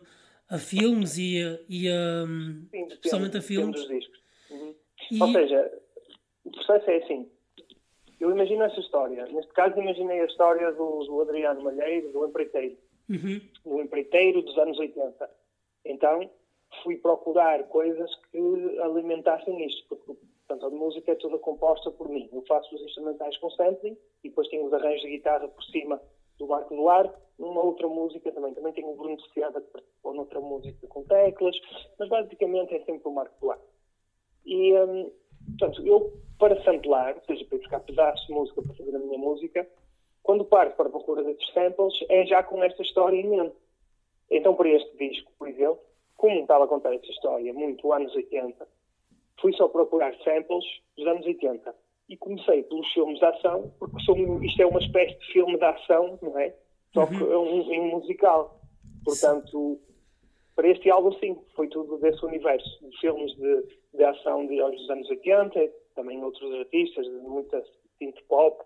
a 0.50 0.58
filmes 0.58 1.18
e, 1.18 1.42
a, 1.44 1.60
e 1.68 1.90
a, 1.90 2.26
especialmente 2.94 3.38
a 3.38 3.42
filmes. 3.42 3.76
Dos 3.76 3.90
discos. 3.90 4.25
E... 5.12 5.22
Ou 5.22 5.32
seja, 5.32 5.82
o 6.44 6.52
processo 6.52 6.90
é 6.90 6.98
assim. 6.98 7.30
Eu 8.20 8.32
imagino 8.32 8.64
essa 8.64 8.80
história. 8.80 9.26
Neste 9.26 9.52
caso, 9.54 9.80
imaginei 9.80 10.22
a 10.22 10.26
história 10.26 10.72
do, 10.72 11.04
do 11.04 11.22
Adriano 11.22 11.62
Malheiro, 11.62 12.12
do 12.12 12.26
empreiteiro 12.26 12.78
uhum. 13.10 13.42
no 13.66 13.82
empreiteiro 13.82 14.42
dos 14.42 14.58
anos 14.58 14.78
80. 14.80 15.30
Então, 15.86 16.30
fui 16.84 16.98
procurar 16.98 17.64
coisas 17.66 18.10
que 18.32 18.80
alimentassem 18.80 19.66
isto, 19.66 19.88
porque 19.88 20.14
portanto, 20.48 20.66
a 20.66 20.70
música 20.70 21.12
é 21.12 21.16
toda 21.16 21.38
composta 21.38 21.92
por 21.92 22.10
mim. 22.10 22.30
Eu 22.32 22.42
faço 22.44 22.74
os 22.76 22.82
instrumentais 22.82 23.38
com 23.38 23.50
sampling 23.52 23.98
e 24.24 24.30
depois 24.30 24.48
tenho 24.50 24.66
os 24.66 24.74
arranjos 24.74 25.02
de 25.02 25.10
guitarra 25.10 25.48
por 25.48 25.64
cima 25.66 26.02
do 26.38 26.48
Marco 26.48 26.76
do 26.76 26.90
Ar. 26.90 27.14
Numa 27.38 27.64
outra 27.64 27.88
música 27.88 28.32
também, 28.32 28.54
também 28.54 28.74
tenho 28.74 28.90
o 28.90 28.96
Bruno 28.96 29.20
Seada 29.34 29.62
que 29.62 29.72
participou 29.72 30.14
noutra 30.14 30.40
música 30.40 30.88
com 30.88 31.04
teclas, 31.04 31.56
mas 32.00 32.10
basicamente 32.10 32.76
é 32.76 32.80
sempre 32.86 33.08
o 33.08 33.12
Marco 33.12 33.36
do 33.40 33.52
Ar. 33.52 33.60
E, 34.46 34.74
hum, 34.74 35.12
portanto, 35.58 35.86
eu 35.86 36.14
para 36.38 36.62
samplar, 36.64 37.16
ou 37.16 37.22
seja, 37.24 37.46
para 37.46 37.58
buscar 37.58 37.80
pedaços 37.82 38.28
de 38.28 38.34
música 38.34 38.62
para 38.62 38.74
fazer 38.74 38.96
a 38.96 39.00
minha 39.00 39.18
música, 39.18 39.68
quando 40.22 40.44
parto 40.44 40.76
para 40.76 40.88
a 40.88 40.92
procura 40.92 41.24
desses 41.24 41.48
samples, 41.54 41.94
é 42.10 42.26
já 42.26 42.44
com 42.44 42.64
esta 42.64 42.82
história 42.82 43.16
em 43.16 43.30
mente. 43.30 43.56
Então, 44.30 44.56
para 44.56 44.70
este 44.70 44.98
disco, 44.98 45.32
por 45.38 45.48
exemplo, 45.48 45.80
como 46.18 46.42
estava 46.42 46.66
a 46.66 46.68
contar 46.68 46.94
esta 46.94 47.08
história 47.12 47.54
muito 47.54 47.92
anos 47.94 48.14
80, 48.16 48.68
fui 49.40 49.54
só 49.54 49.68
procurar 49.68 50.16
samples 50.24 50.66
dos 50.98 51.08
anos 51.08 51.26
80. 51.26 51.76
E 52.08 52.18
comecei 52.18 52.64
pelos 52.64 52.88
filmes 52.94 53.20
de 53.20 53.26
ação, 53.26 53.72
porque 53.80 54.00
são, 54.04 54.44
isto 54.44 54.62
é 54.62 54.66
uma 54.66 54.80
espécie 54.80 55.18
de 55.20 55.34
filme 55.34 55.58
de 55.58 55.64
ação, 55.64 56.20
não 56.22 56.38
é? 56.38 56.56
Só 56.94 57.06
que 57.08 57.16
uhum. 57.16 57.32
é 57.32 57.38
um, 57.38 57.82
um 57.82 57.90
musical. 57.98 58.60
Portanto, 59.04 59.80
para 60.56 60.70
este 60.70 60.90
álbum, 60.90 61.12
sim, 61.20 61.38
foi 61.56 61.68
tudo 61.68 61.98
desse 61.98 62.24
universo, 62.26 62.90
de 62.90 62.98
filmes 63.00 63.36
de, 63.36 63.64
de 63.94 64.04
ação 64.04 64.48
de, 64.48 64.56
dos 64.56 64.90
anos 64.90 65.10
80, 65.10 65.70
também 65.96 66.24
outros 66.24 66.52
artistas, 66.54 67.06
de 67.06 67.18
muita 67.28 67.62
synth 68.00 68.22
pop, 68.28 68.64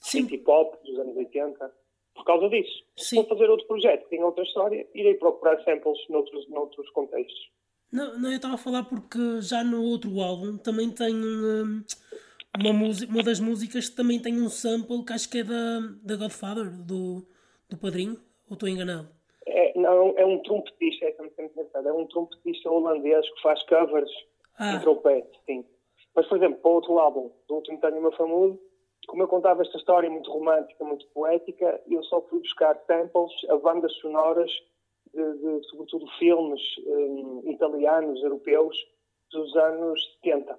synth 0.00 0.42
pop 0.44 0.76
dos 0.84 0.98
anos 0.98 1.16
80, 1.16 1.72
por 2.14 2.24
causa 2.24 2.48
disso. 2.48 2.84
Sim. 2.96 3.16
Vou 3.16 3.26
fazer 3.26 3.50
outro 3.50 3.66
projeto 3.66 4.04
que 4.04 4.10
tem 4.10 4.22
outra 4.22 4.44
história, 4.44 4.86
irei 4.94 5.14
procurar 5.14 5.62
samples 5.64 5.98
noutros, 6.08 6.48
noutros 6.48 6.88
contextos. 6.90 7.50
Não, 7.90 8.18
não 8.18 8.30
eu 8.30 8.36
estava 8.36 8.54
a 8.54 8.58
falar 8.58 8.84
porque 8.84 9.40
já 9.40 9.64
no 9.64 9.82
outro 9.82 10.20
álbum 10.20 10.58
também 10.58 10.90
tem 10.90 11.14
um, 11.14 11.82
uma, 12.58 12.72
música, 12.72 13.12
uma 13.12 13.22
das 13.22 13.40
músicas 13.40 13.88
que 13.88 13.96
também 13.96 14.20
tem 14.20 14.40
um 14.40 14.48
sample 14.48 15.04
que 15.04 15.12
acho 15.12 15.30
que 15.30 15.38
é 15.38 15.44
da, 15.44 15.80
da 16.02 16.16
Godfather, 16.16 16.70
do, 16.70 17.26
do 17.68 17.76
Padrinho, 17.76 18.20
ou 18.48 18.54
estou 18.54 18.68
enganado? 18.68 19.08
É, 19.74 19.78
não, 19.78 20.14
é 20.16 20.24
um 20.24 20.42
trompetista, 20.42 21.06
é, 21.06 21.16
é 21.18 21.92
um 21.92 22.06
trompetista 22.06 22.70
holandês 22.70 23.28
que 23.34 23.42
faz 23.42 23.62
covers 23.64 24.10
ah. 24.58 24.76
de 24.76 24.82
trompete, 24.82 25.38
sim. 25.46 25.64
Mas, 26.14 26.26
por 26.26 26.38
exemplo, 26.38 26.60
para 26.60 26.70
o 26.70 26.74
outro 26.74 26.98
álbum, 26.98 27.30
do 27.48 27.56
último 27.56 27.80
Tânia 27.80 28.00
Mafamudo, 28.00 28.60
como 29.06 29.22
eu 29.22 29.28
contava 29.28 29.62
esta 29.62 29.76
história 29.76 30.08
muito 30.08 30.30
romântica, 30.30 30.84
muito 30.84 31.06
poética, 31.08 31.80
eu 31.88 32.02
só 32.04 32.22
fui 32.22 32.40
buscar 32.40 32.78
samples 32.86 33.32
a 33.50 33.56
bandas 33.56 33.92
sonoras 33.96 34.50
de, 35.12 35.38
de 35.38 35.68
sobretudo, 35.68 36.06
filmes 36.18 36.60
um, 36.86 37.42
italianos, 37.50 38.22
europeus, 38.22 38.76
dos 39.30 39.54
anos 39.56 40.00
70. 40.22 40.58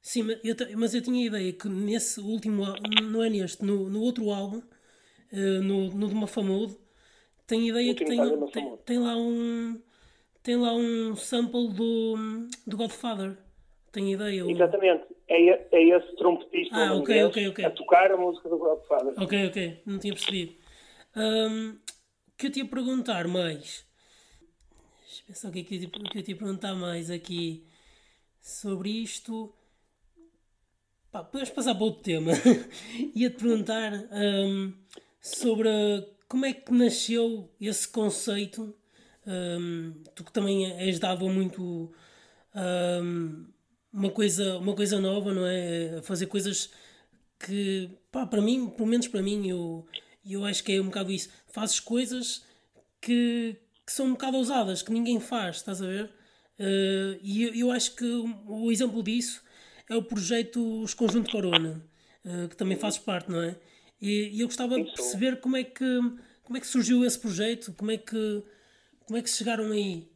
Sim, 0.00 0.22
mas 0.22 0.40
eu, 0.44 0.78
mas 0.78 0.94
eu 0.94 1.02
tinha 1.02 1.22
a 1.22 1.26
ideia 1.26 1.52
que 1.52 1.68
nesse 1.68 2.20
último, 2.20 2.64
não 3.10 3.22
é 3.22 3.28
neste, 3.28 3.64
no, 3.64 3.88
no 3.88 4.00
outro 4.02 4.30
álbum, 4.30 4.58
uh, 4.58 5.62
no, 5.62 5.90
no 5.90 6.08
de 6.08 6.14
Mafamudo, 6.14 6.76
tenho 7.48 7.68
ideia 7.70 7.94
que 7.94 8.04
tem, 8.04 8.18
tem, 8.52 8.76
tem, 8.84 8.98
lá 8.98 9.16
um 9.16 9.80
tem 10.42 10.56
lá 10.56 10.74
um 10.74 11.16
sample 11.16 11.68
do, 11.72 12.14
do 12.66 12.76
Godfather. 12.76 13.38
Tenho 13.90 14.08
ideia. 14.08 14.44
Exatamente. 14.48 15.04
É, 15.26 15.66
é 15.72 15.82
esse 15.96 16.14
trompetista 16.16 16.76
ah, 16.76 16.94
okay, 16.94 17.24
okay, 17.24 17.48
okay. 17.48 17.64
a 17.64 17.70
tocar 17.70 18.12
a 18.12 18.16
música 18.18 18.50
do 18.50 18.58
Godfather. 18.58 19.14
Ok, 19.16 19.46
ok. 19.46 19.82
Não 19.86 19.98
tinha 19.98 20.12
percebido. 20.12 20.54
Um, 21.16 21.78
que 22.36 22.46
eu 22.46 22.52
te 22.52 22.58
ia 22.60 22.66
perguntar 22.66 23.26
mais. 23.26 23.86
Deixa 25.00 25.22
eu 25.22 25.26
pensar 25.26 25.48
o 25.48 25.52
que, 25.52 25.60
é 25.60 25.64
que, 25.64 25.84
eu, 25.84 25.90
que 25.90 26.18
eu 26.18 26.22
te 26.22 26.30
ia 26.32 26.36
perguntar 26.36 26.74
mais 26.74 27.10
aqui 27.10 27.66
sobre 28.42 28.90
isto. 28.90 29.54
Pá, 31.10 31.24
podemos 31.24 31.50
passar 31.50 31.74
para 31.74 31.84
outro 31.84 32.02
tema. 32.02 32.32
Ia-te 33.16 33.36
perguntar 33.36 33.92
um, 34.12 34.74
sobre 35.18 35.68
como 36.28 36.44
é 36.44 36.52
que 36.52 36.72
nasceu 36.72 37.50
esse 37.60 37.88
conceito. 37.88 38.74
Um, 39.26 39.92
tu 40.14 40.24
que 40.24 40.32
também 40.32 40.70
és 40.72 40.98
dado 40.98 41.26
a 41.26 41.30
muito 41.30 41.92
um, 42.54 43.46
uma, 43.92 44.10
coisa, 44.10 44.58
uma 44.58 44.74
coisa 44.74 45.00
nova, 45.00 45.34
não 45.34 45.46
é? 45.46 46.00
Fazer 46.02 46.26
coisas 46.26 46.70
que, 47.38 47.90
pá, 48.10 48.26
para 48.26 48.40
mim, 48.40 48.68
pelo 48.70 48.88
menos 48.88 49.08
para 49.08 49.22
mim, 49.22 49.48
eu, 49.48 49.86
eu 50.24 50.44
acho 50.44 50.62
que 50.64 50.72
é 50.72 50.80
um 50.80 50.86
bocado 50.86 51.12
isso. 51.12 51.30
Fazes 51.46 51.80
coisas 51.80 52.42
que, 53.00 53.56
que 53.86 53.92
são 53.92 54.06
um 54.06 54.12
bocado 54.12 54.36
ousadas, 54.36 54.82
que 54.82 54.92
ninguém 54.92 55.20
faz, 55.20 55.56
estás 55.56 55.82
a 55.82 55.86
ver? 55.86 56.04
Uh, 56.58 57.18
e 57.22 57.42
eu, 57.42 57.54
eu 57.54 57.70
acho 57.70 57.94
que 57.94 58.04
o 58.46 58.70
exemplo 58.72 59.02
disso 59.02 59.42
é 59.88 59.94
o 59.94 60.02
projeto 60.02 60.82
Os 60.82 60.92
Conjunto 60.92 61.30
Corona, 61.30 61.82
uh, 62.24 62.48
que 62.48 62.56
também 62.56 62.76
fazes 62.76 62.98
parte, 62.98 63.30
não 63.30 63.40
é? 63.40 63.56
E, 64.00 64.36
e, 64.36 64.40
eu 64.40 64.46
gostava 64.46 64.76
de 64.76 64.84
perceber 64.84 65.40
como 65.40 65.56
é 65.56 65.64
que 65.64 66.00
como 66.44 66.56
é 66.56 66.60
que 66.60 66.66
surgiu 66.66 67.04
esse 67.04 67.18
projeto, 67.18 67.74
como 67.76 67.90
é 67.90 67.98
que 67.98 68.42
como 69.06 69.18
é 69.18 69.22
que 69.22 69.30
chegaram 69.30 69.72
aí? 69.72 70.08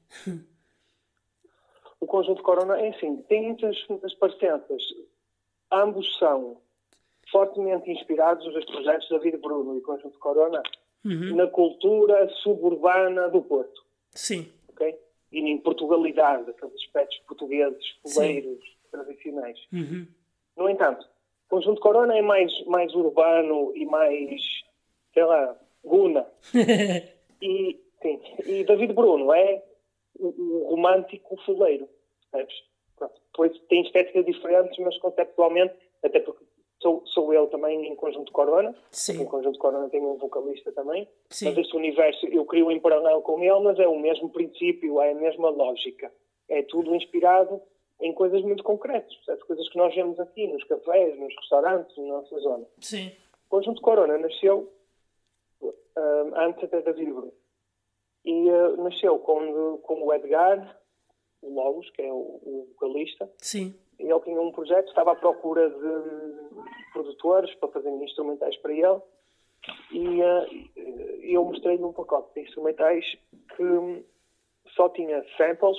O 2.00 2.06
Conjunto 2.06 2.42
Corona 2.42 2.80
é 2.80 2.88
assim, 2.88 3.16
tem 3.28 3.42
muitas, 3.42 3.76
muitas 3.88 4.12
parecenças. 4.14 4.82
Ambos 5.70 6.18
são 6.18 6.60
fortemente 7.30 7.88
inspirados 7.90 8.44
nos 8.52 8.64
projetos 8.64 9.06
de 9.06 9.14
David 9.14 9.36
Bruno 9.38 9.78
e 9.78 9.80
Conjunto 9.82 10.18
Corona 10.18 10.62
uhum. 11.04 11.36
na 11.36 11.46
cultura 11.46 12.28
suburbana 12.42 13.28
do 13.28 13.40
Porto. 13.42 13.84
Sim. 14.10 14.52
Ok? 14.68 14.98
E 15.30 15.38
em 15.38 15.58
Portugalidade, 15.58 16.50
aqueles 16.50 16.74
aspectos 16.74 17.18
portugueses, 17.26 17.92
poleiros, 18.02 18.64
tradicionais. 18.90 19.58
Uhum. 19.72 20.06
No 20.56 20.68
entanto, 20.68 21.06
Conjunto 21.52 21.82
Corona 21.82 22.16
é 22.16 22.22
mais, 22.22 22.64
mais 22.64 22.94
urbano 22.94 23.76
e 23.76 23.84
mais, 23.84 24.40
sei 25.12 25.22
lá, 25.22 25.54
guna. 25.84 26.26
e, 27.42 27.78
sim, 28.00 28.20
e 28.46 28.64
David 28.64 28.94
Bruno 28.94 29.34
é 29.34 29.62
o, 30.18 30.28
o 30.28 30.70
romântico 30.70 31.36
fuleiro. 31.44 31.86
Depois 32.32 33.52
tem 33.68 33.82
estéticas 33.82 34.24
diferentes, 34.24 34.78
mas 34.78 34.96
conceptualmente, 34.96 35.74
até 36.02 36.20
porque 36.20 36.42
sou, 36.80 37.02
sou 37.04 37.34
eu 37.34 37.46
também 37.48 37.86
em 37.86 37.96
Conjunto 37.96 38.32
Corona. 38.32 38.74
Sim. 38.90 39.20
Em 39.20 39.26
Conjunto 39.26 39.58
Corona 39.58 39.90
tem 39.90 40.00
um 40.00 40.16
vocalista 40.16 40.72
também. 40.72 41.06
Sim. 41.28 41.50
Mas 41.50 41.58
este 41.58 41.76
universo 41.76 42.26
eu 42.28 42.46
crio 42.46 42.70
em 42.70 42.80
paralelo 42.80 43.20
com 43.20 43.38
ele, 43.42 43.60
mas 43.60 43.78
é 43.78 43.86
o 43.86 43.98
mesmo 43.98 44.30
princípio, 44.30 45.02
é 45.02 45.10
a 45.10 45.14
mesma 45.14 45.50
lógica. 45.50 46.10
É 46.48 46.62
tudo 46.62 46.94
inspirado 46.94 47.60
em 48.02 48.12
coisas 48.12 48.42
muito 48.42 48.62
concretas, 48.62 49.14
coisas 49.46 49.68
que 49.68 49.78
nós 49.78 49.94
vemos 49.94 50.18
aqui 50.20 50.46
nos 50.46 50.62
cafés, 50.64 51.18
nos 51.18 51.34
restaurantes, 51.36 51.96
na 51.96 52.04
nossa 52.04 52.38
zona. 52.40 52.66
Sim. 52.80 53.12
Conjunto 53.48 53.80
Corona 53.80 54.18
nasceu 54.18 54.72
uh, 55.62 56.34
antes 56.36 56.64
até 56.64 56.82
da 56.82 56.92
Vírgula. 56.92 57.30
E 58.24 58.50
uh, 58.50 58.82
nasceu 58.82 59.18
com, 59.18 59.78
com 59.78 60.04
o 60.04 60.12
Edgar, 60.12 60.78
o 61.42 61.54
Logos, 61.54 61.88
que 61.90 62.02
é 62.02 62.12
o, 62.12 62.16
o 62.16 62.68
vocalista. 62.74 63.30
Sim 63.38 63.74
ele 63.98 64.20
tinha 64.20 64.40
um 64.40 64.52
projeto, 64.52 64.88
estava 64.88 65.12
à 65.12 65.14
procura 65.14 65.70
de 65.70 66.92
produtores 66.92 67.54
para 67.56 67.68
fazerem 67.68 68.02
instrumentais 68.02 68.56
para 68.58 68.72
ele 68.72 69.00
e 69.92 70.20
uh, 70.20 71.20
eu 71.22 71.44
mostrei-lhe 71.44 71.84
um 71.84 71.92
pacote 71.92 72.34
de 72.34 72.40
instrumentais 72.40 73.04
que 73.56 74.04
só 74.74 74.88
tinha 74.88 75.24
samples 75.36 75.78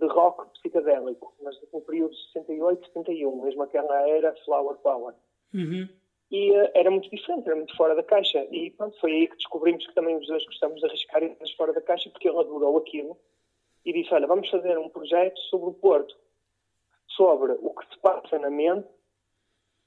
de 0.00 0.06
rock 0.06 0.50
psicadélico, 0.54 1.34
mas 1.42 1.56
no 1.72 1.80
período 1.80 2.12
de 2.12 2.32
68, 2.32 2.86
71, 2.88 3.42
mesmo 3.42 3.62
aquela 3.62 4.08
era 4.08 4.34
Flower 4.44 4.76
Power. 4.78 5.14
Uhum. 5.54 5.88
E 6.30 6.50
uh, 6.50 6.70
era 6.74 6.90
muito 6.90 7.10
diferente, 7.10 7.46
era 7.46 7.56
muito 7.56 7.76
fora 7.76 7.94
da 7.94 8.02
caixa. 8.02 8.46
E 8.50 8.70
pronto, 8.70 8.98
foi 9.00 9.12
aí 9.12 9.28
que 9.28 9.36
descobrimos 9.36 9.86
que 9.86 9.94
também 9.94 10.16
os 10.16 10.26
dois 10.26 10.44
gostamos 10.46 10.80
de 10.80 10.86
arriscar 10.86 11.22
e 11.22 11.56
fora 11.56 11.72
da 11.72 11.80
caixa, 11.80 12.10
porque 12.10 12.28
ele 12.28 12.38
adorou 12.38 12.78
aquilo. 12.78 13.16
E 13.84 13.92
disse: 13.92 14.14
Olha, 14.14 14.26
vamos 14.26 14.48
fazer 14.48 14.78
um 14.78 14.88
projeto 14.88 15.38
sobre 15.50 15.68
o 15.68 15.74
Porto 15.74 16.16
sobre 17.16 17.52
o 17.52 17.70
que 17.74 17.86
se 17.92 17.98
passa 18.00 18.38
na 18.38 18.50
mente 18.50 18.88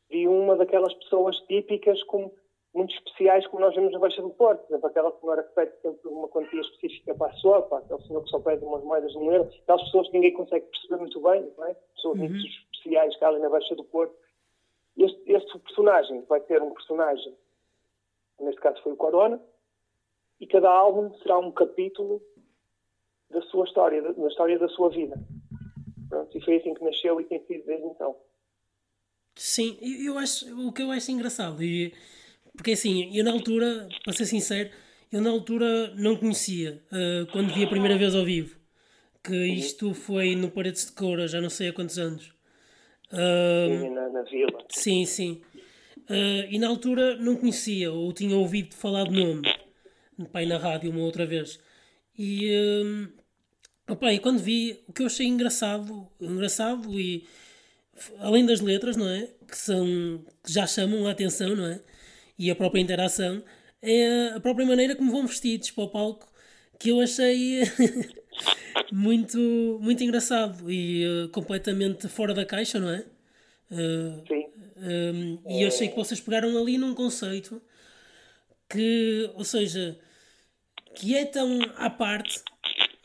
de 0.09 0.27
uma 0.27 0.55
daquelas 0.55 0.93
pessoas 0.93 1.37
típicas 1.41 2.01
como 2.03 2.31
muito 2.75 2.93
especiais 2.93 3.47
como 3.47 3.61
nós 3.61 3.73
vemos 3.73 3.93
na 3.93 3.99
Baixa 3.99 4.21
do 4.21 4.29
Porto. 4.31 4.59
Por 4.59 4.73
exemplo, 4.73 4.89
aquela 4.89 5.19
senhora 5.19 5.43
que 5.43 5.55
pede 5.55 5.71
sempre 5.81 6.09
uma 6.09 6.27
quantia 6.27 6.59
específica 6.59 7.15
para 7.15 7.31
a 7.31 7.35
sopa, 7.35 7.77
aquele 7.77 8.01
senhor 8.03 8.23
que 8.23 8.29
só 8.29 8.39
pede 8.39 8.65
umas 8.65 8.83
moedas 8.83 9.11
de 9.13 9.17
um 9.17 9.31
euro, 9.31 9.49
aquelas 9.63 9.83
pessoas 9.83 10.07
que 10.07 10.13
ninguém 10.13 10.33
consegue 10.33 10.65
perceber 10.65 10.97
muito 10.97 11.21
bem, 11.21 11.53
não 11.57 11.65
é? 11.65 11.73
pessoas 11.95 12.19
uhum. 12.19 12.29
muito 12.29 12.45
especiais 12.45 13.15
que 13.17 13.23
há 13.23 13.29
ali 13.29 13.39
na 13.39 13.49
Baixa 13.49 13.75
do 13.75 13.83
Porto. 13.85 14.13
Este, 14.97 15.31
este 15.31 15.59
personagem 15.59 16.21
vai 16.23 16.41
ter 16.41 16.61
um 16.61 16.71
personagem, 16.71 17.33
neste 18.41 18.59
caso 18.59 18.81
foi 18.83 18.91
o 18.91 18.97
Corona, 18.97 19.41
e 20.39 20.45
cada 20.45 20.69
álbum 20.69 21.13
será 21.19 21.39
um 21.39 21.51
capítulo 21.51 22.21
da 23.29 23.41
sua 23.43 23.65
história, 23.65 24.01
da 24.01 24.27
história 24.27 24.59
da 24.59 24.67
sua 24.67 24.89
vida. 24.89 25.17
Pronto, 26.09 26.37
e 26.37 26.41
foi 26.43 26.57
assim 26.57 26.73
que 26.73 26.83
nasceu 26.83 27.19
e 27.21 27.23
tem 27.23 27.39
sido 27.45 27.65
desde 27.65 27.87
então. 27.87 28.15
Sim, 29.33 29.77
eu 29.81 30.17
acho, 30.17 30.67
o 30.67 30.71
que 30.71 30.81
eu 30.81 30.91
acho 30.91 31.11
engraçado, 31.11 31.61
e, 31.63 31.93
porque 32.55 32.71
assim, 32.71 33.15
eu 33.15 33.23
na 33.23 33.31
altura, 33.31 33.87
para 34.03 34.13
ser 34.13 34.25
sincero, 34.25 34.69
eu 35.11 35.21
na 35.21 35.29
altura 35.29 35.93
não 35.95 36.15
conhecia, 36.15 36.81
uh, 36.91 37.31
quando 37.31 37.53
vi 37.53 37.63
a 37.63 37.67
primeira 37.67 37.97
vez 37.97 38.15
ao 38.15 38.25
vivo, 38.25 38.57
que 39.23 39.31
uhum. 39.31 39.45
isto 39.45 39.93
foi 39.93 40.35
no 40.35 40.49
Paredes 40.49 40.85
de 40.85 40.91
Coura, 40.93 41.27
já 41.27 41.41
não 41.41 41.49
sei 41.49 41.69
há 41.69 41.73
quantos 41.73 41.97
anos. 41.97 42.33
Uh, 43.11 43.81
sim, 43.81 43.89
na, 43.89 44.09
na, 44.09 44.21
vila. 44.23 44.65
Sim, 44.69 45.05
sim. 45.05 45.41
Uh, 46.09 46.45
e 46.49 46.59
na 46.59 46.67
altura 46.67 47.15
não 47.17 47.35
conhecia, 47.35 47.91
ou 47.91 48.11
tinha 48.13 48.35
ouvido 48.35 48.75
falar 48.75 49.05
de 49.05 49.11
nome, 49.11 49.43
pai 50.31 50.45
na 50.45 50.57
rádio 50.57 50.91
uma 50.91 51.01
outra 51.01 51.25
vez. 51.25 51.59
E 52.17 52.49
Opa, 53.87 54.11
e 54.11 54.19
quando 54.19 54.39
vi, 54.39 54.83
o 54.87 54.93
que 54.93 55.03
eu 55.03 55.05
achei 55.05 55.27
engraçado, 55.27 56.07
engraçado 56.19 56.99
e 56.99 57.27
além 58.17 58.43
das 58.43 58.59
letras, 58.59 58.97
não 58.97 59.07
é? 59.07 59.29
Que 59.47 59.55
são 59.55 60.25
que 60.43 60.51
já 60.51 60.65
chamam 60.65 61.05
a 61.05 61.11
atenção, 61.11 61.55
não 61.55 61.67
é? 61.67 61.79
E 62.37 62.51
a 62.51 62.55
própria 62.55 62.81
interação, 62.81 63.43
é 63.81 64.29
a 64.35 64.39
própria 64.39 64.65
maneira 64.65 64.95
como 64.95 65.11
vão 65.11 65.27
vestidos 65.27 65.71
para 65.71 65.83
o 65.83 65.89
palco, 65.89 66.31
que 66.79 66.89
eu 66.89 66.99
achei 66.99 67.61
muito, 68.91 69.79
muito 69.81 70.03
engraçado 70.03 70.69
e 70.71 71.05
uh, 71.05 71.29
completamente 71.29 72.07
fora 72.07 72.33
da 72.33 72.45
caixa, 72.45 72.79
não 72.79 72.89
é? 72.89 73.05
Uh, 73.71 74.27
Sim. 74.27 74.45
Um, 74.77 75.39
e 75.49 75.61
eu 75.61 75.69
achei 75.69 75.87
que 75.87 75.95
vocês 75.95 76.19
pegaram 76.19 76.57
ali 76.57 76.77
num 76.77 76.93
conceito 76.93 77.61
que, 78.69 79.31
ou 79.33 79.43
seja, 79.43 79.97
que 80.95 81.15
é 81.15 81.25
tão 81.25 81.59
à 81.77 81.89
parte 81.89 82.39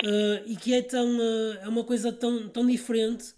uh, 0.05 0.43
e 0.47 0.57
que 0.57 0.75
é 0.75 0.83
tão 0.83 1.21
é 1.63 1.69
uma 1.69 1.85
coisa 1.85 2.13
tão, 2.13 2.49
tão 2.49 2.67
diferente 2.67 3.35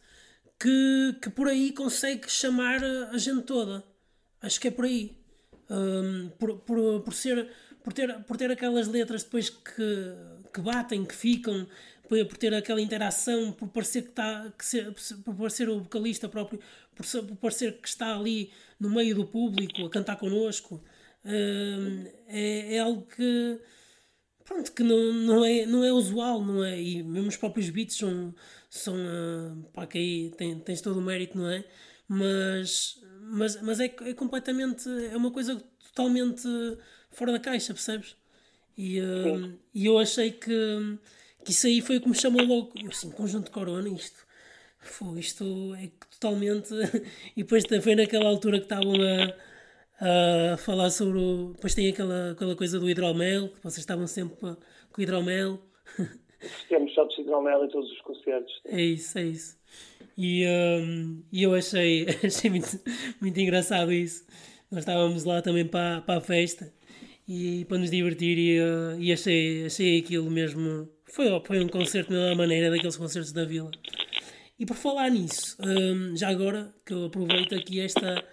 que, 0.58 1.16
que 1.20 1.30
por 1.30 1.48
aí 1.48 1.72
consegue 1.72 2.30
chamar 2.30 2.82
a 2.82 3.18
gente 3.18 3.42
toda. 3.42 3.84
Acho 4.40 4.60
que 4.60 4.68
é 4.68 4.70
por 4.70 4.84
aí. 4.84 5.21
Um, 5.70 6.28
por, 6.38 6.58
por, 6.60 7.00
por, 7.00 7.14
ser, 7.14 7.48
por, 7.82 7.92
ter, 7.92 8.18
por 8.24 8.36
ter 8.36 8.50
aquelas 8.50 8.88
letras 8.88 9.22
depois 9.22 9.48
que, 9.48 10.14
que 10.52 10.60
batem, 10.60 11.04
que 11.04 11.14
ficam, 11.14 11.66
por 12.08 12.36
ter 12.36 12.52
aquela 12.52 12.80
interação, 12.80 13.52
por 13.52 13.68
parecer 13.68 14.02
que 14.02 14.10
está, 14.10 14.52
que 14.58 14.64
ser, 14.64 14.92
por 15.24 15.34
parecer 15.34 15.68
o 15.68 15.80
vocalista 15.80 16.28
próprio, 16.28 16.60
por, 16.94 17.06
por 17.06 17.36
parecer 17.36 17.78
que 17.80 17.88
está 17.88 18.14
ali 18.14 18.50
no 18.78 18.90
meio 18.90 19.14
do 19.14 19.26
público 19.26 19.86
a 19.86 19.90
cantar 19.90 20.16
connosco, 20.16 20.82
um, 21.24 22.04
é, 22.28 22.76
é 22.76 22.78
algo 22.80 23.06
que 23.06 23.58
pronto, 24.44 24.72
que 24.72 24.82
não, 24.82 25.12
não, 25.12 25.44
é, 25.44 25.64
não 25.66 25.84
é 25.84 25.92
usual, 25.92 26.44
não 26.44 26.62
é? 26.64 26.80
E 26.80 27.02
mesmo 27.02 27.28
os 27.28 27.36
próprios 27.36 27.70
beats 27.70 27.96
são, 27.96 28.34
são 28.68 28.94
uh, 28.94 29.62
pá, 29.72 29.86
que 29.86 29.98
aí 29.98 30.30
tem, 30.36 30.58
tens 30.58 30.80
todo 30.80 30.98
o 30.98 31.02
mérito, 31.02 31.38
não 31.38 31.48
é? 31.48 31.64
Mas, 32.08 33.00
mas, 33.20 33.62
mas 33.62 33.80
é, 33.80 33.84
é 33.84 34.14
completamente, 34.14 34.88
é 35.10 35.16
uma 35.16 35.30
coisa 35.30 35.62
totalmente 35.94 36.46
fora 37.10 37.32
da 37.32 37.38
caixa, 37.38 37.72
percebes? 37.72 38.16
E, 38.76 39.00
uh, 39.00 39.58
e 39.74 39.86
eu 39.86 39.98
achei 39.98 40.30
que, 40.32 40.98
que 41.44 41.50
isso 41.50 41.66
aí 41.66 41.80
foi 41.80 41.98
o 41.98 42.00
que 42.00 42.08
me 42.08 42.14
chamou 42.14 42.42
logo, 42.42 42.72
eu 42.82 42.88
assim, 42.88 43.10
conjunto 43.10 43.46
de 43.46 43.50
corona, 43.50 43.88
isto, 43.88 44.26
foi, 44.78 45.20
isto 45.20 45.74
é 45.74 45.90
totalmente, 46.10 46.74
e 47.36 47.42
depois 47.42 47.64
foi 47.82 47.94
naquela 47.94 48.28
altura 48.28 48.58
que 48.58 48.64
estavam 48.64 48.94
a 48.94 49.52
a 50.02 50.56
falar 50.56 50.90
sobre 50.90 51.18
o. 51.18 51.52
Depois 51.52 51.74
tem 51.74 51.88
aquela, 51.88 52.32
aquela 52.32 52.56
coisa 52.56 52.78
do 52.80 52.90
hidromel, 52.90 53.48
que 53.50 53.62
vocês 53.62 53.78
estavam 53.78 54.06
sempre 54.08 54.36
com 54.36 54.56
o 54.98 55.02
hidromel. 55.02 55.60
Temos 56.68 56.92
shots 56.92 57.14
de 57.14 57.22
hidromel 57.22 57.64
em 57.64 57.68
todos 57.68 57.90
os 57.90 58.00
concertos. 58.00 58.60
É 58.64 58.80
isso, 58.80 59.16
é 59.16 59.22
isso. 59.22 59.56
E, 60.16 60.46
um, 60.46 61.22
e 61.32 61.42
eu 61.42 61.54
achei, 61.54 62.06
achei 62.24 62.50
muito, 62.50 62.80
muito 63.20 63.40
engraçado 63.40 63.92
isso. 63.92 64.24
Nós 64.70 64.80
estávamos 64.80 65.24
lá 65.24 65.42
também 65.42 65.66
para, 65.66 66.00
para 66.02 66.18
a 66.18 66.20
festa 66.20 66.72
e 67.26 67.64
para 67.66 67.78
nos 67.78 67.90
divertir 67.90 68.38
e, 68.38 68.60
uh, 68.60 69.00
e 69.00 69.12
achei, 69.12 69.66
achei 69.66 69.98
aquilo 69.98 70.30
mesmo. 70.30 70.88
Foi, 71.04 71.26
foi 71.44 71.64
um 71.64 71.68
concerto 71.68 72.12
da 72.12 72.34
maneira 72.34 72.70
daqueles 72.70 72.96
concertos 72.96 73.32
da 73.32 73.44
vila. 73.44 73.70
E 74.58 74.66
por 74.66 74.76
falar 74.76 75.10
nisso, 75.10 75.56
um, 75.60 76.16
já 76.16 76.28
agora 76.28 76.72
que 76.86 76.92
eu 76.92 77.06
aproveito 77.06 77.54
aqui 77.54 77.80
esta, 77.80 78.24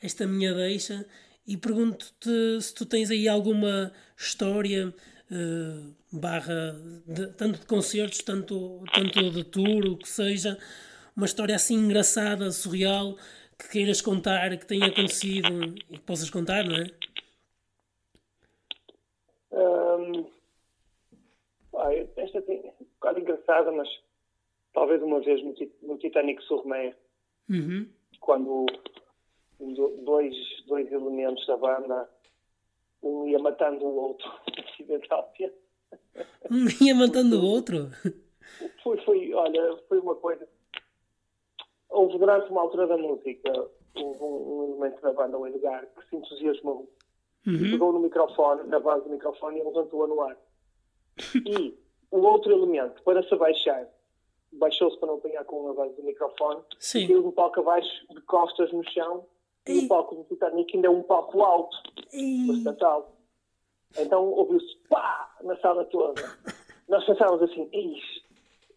esta 0.00 0.26
minha 0.26 0.54
deixa 0.54 1.04
e 1.46 1.56
pergunto-te 1.56 2.60
se 2.60 2.74
tu 2.74 2.86
tens 2.86 3.10
aí 3.10 3.26
alguma 3.26 3.92
história 4.16 4.94
uh, 5.30 5.94
barra 6.12 6.76
de, 7.06 7.26
tanto 7.32 7.58
de 7.58 7.66
concertos, 7.66 8.18
tanto, 8.18 8.84
tanto 8.94 9.30
de 9.30 9.44
tour, 9.44 9.86
o 9.86 9.96
que 9.96 10.08
seja, 10.08 10.56
uma 11.16 11.26
história 11.26 11.54
assim 11.54 11.74
engraçada, 11.74 12.50
surreal, 12.50 13.16
que 13.58 13.68
queiras 13.70 14.00
contar, 14.00 14.56
que 14.56 14.66
tenha 14.66 14.86
acontecido 14.86 15.74
e 15.90 15.98
que 15.98 16.00
possas 16.00 16.30
contar, 16.30 16.64
não 16.64 16.76
é? 16.76 16.86
Um, 19.52 20.26
esta 22.16 22.38
é 22.38 22.72
um 22.80 22.86
bocado 22.94 23.20
engraçada, 23.20 23.70
mas 23.72 23.88
talvez 24.72 25.02
uma 25.02 25.20
vez 25.20 25.42
no, 25.42 25.54
no 25.82 25.98
Titanic 25.98 26.42
Surmeia, 26.44 26.96
uhum. 27.48 27.88
quando 28.20 28.66
dois, 30.04 30.34
dois 30.66 30.90
elementos 30.90 31.46
da 31.46 31.56
banda, 31.56 32.08
um 33.02 33.28
ia 33.28 33.38
matando 33.38 33.84
o 33.84 33.94
outro 33.94 34.30
acidentalmente. 34.72 35.52
Um 36.50 36.84
ia 36.84 36.94
matando 36.94 37.40
o 37.40 37.44
outro? 37.44 37.90
Foi, 38.82 38.96
foi, 39.04 39.32
olha, 39.34 39.76
foi 39.88 39.98
uma 39.98 40.14
coisa. 40.14 40.48
Houve 41.92 42.18
durante 42.18 42.50
uma 42.50 42.62
altura 42.62 42.86
da 42.86 42.96
música, 42.96 43.52
houve 43.94 44.22
um, 44.22 44.58
um 44.58 44.64
elemento 44.64 45.00
da 45.02 45.12
banda, 45.12 45.38
o 45.38 45.46
Edgar, 45.46 45.86
que 45.86 46.08
se 46.08 46.16
entusiasmou. 46.16 46.88
Uhum. 47.46 47.70
Pegou 47.70 47.92
no 47.92 48.00
microfone, 48.00 48.68
na 48.68 48.80
base 48.80 49.04
do 49.04 49.10
microfone 49.10 49.60
e 49.60 49.62
levantou-a 49.62 50.06
no 50.06 50.20
ar. 50.20 50.36
E 51.46 51.78
o 52.10 52.18
outro 52.20 52.52
elemento, 52.52 53.02
para 53.02 53.22
se 53.22 53.34
abaixar, 53.34 53.88
baixou-se 54.52 54.98
para 54.98 55.08
não 55.08 55.16
apanhar 55.16 55.44
com 55.44 55.68
a 55.68 55.74
base 55.74 55.94
do 55.96 56.02
microfone, 56.02 56.62
Sim. 56.78 57.00
e 57.00 57.06
caiu 57.08 57.22
do 57.22 57.32
palco 57.32 57.60
abaixo, 57.60 58.06
de 58.10 58.20
costas 58.22 58.72
no 58.72 58.82
chão, 58.90 59.26
e 59.66 59.84
o 59.84 59.88
palco 59.88 60.14
do 60.14 60.24
Titanic 60.24 60.74
ainda 60.74 60.88
é 60.88 60.90
um 60.90 61.02
palco 61.02 61.42
alto, 61.42 61.76
bastante 62.46 62.84
alto. 62.84 63.12
Então 63.98 64.24
ouviu-se 64.30 64.76
pá 64.88 65.36
na 65.42 65.56
sala 65.58 65.84
toda. 65.86 66.22
Nós 66.88 67.04
pensávamos 67.04 67.42
assim, 67.42 67.68
isto. 67.72 68.31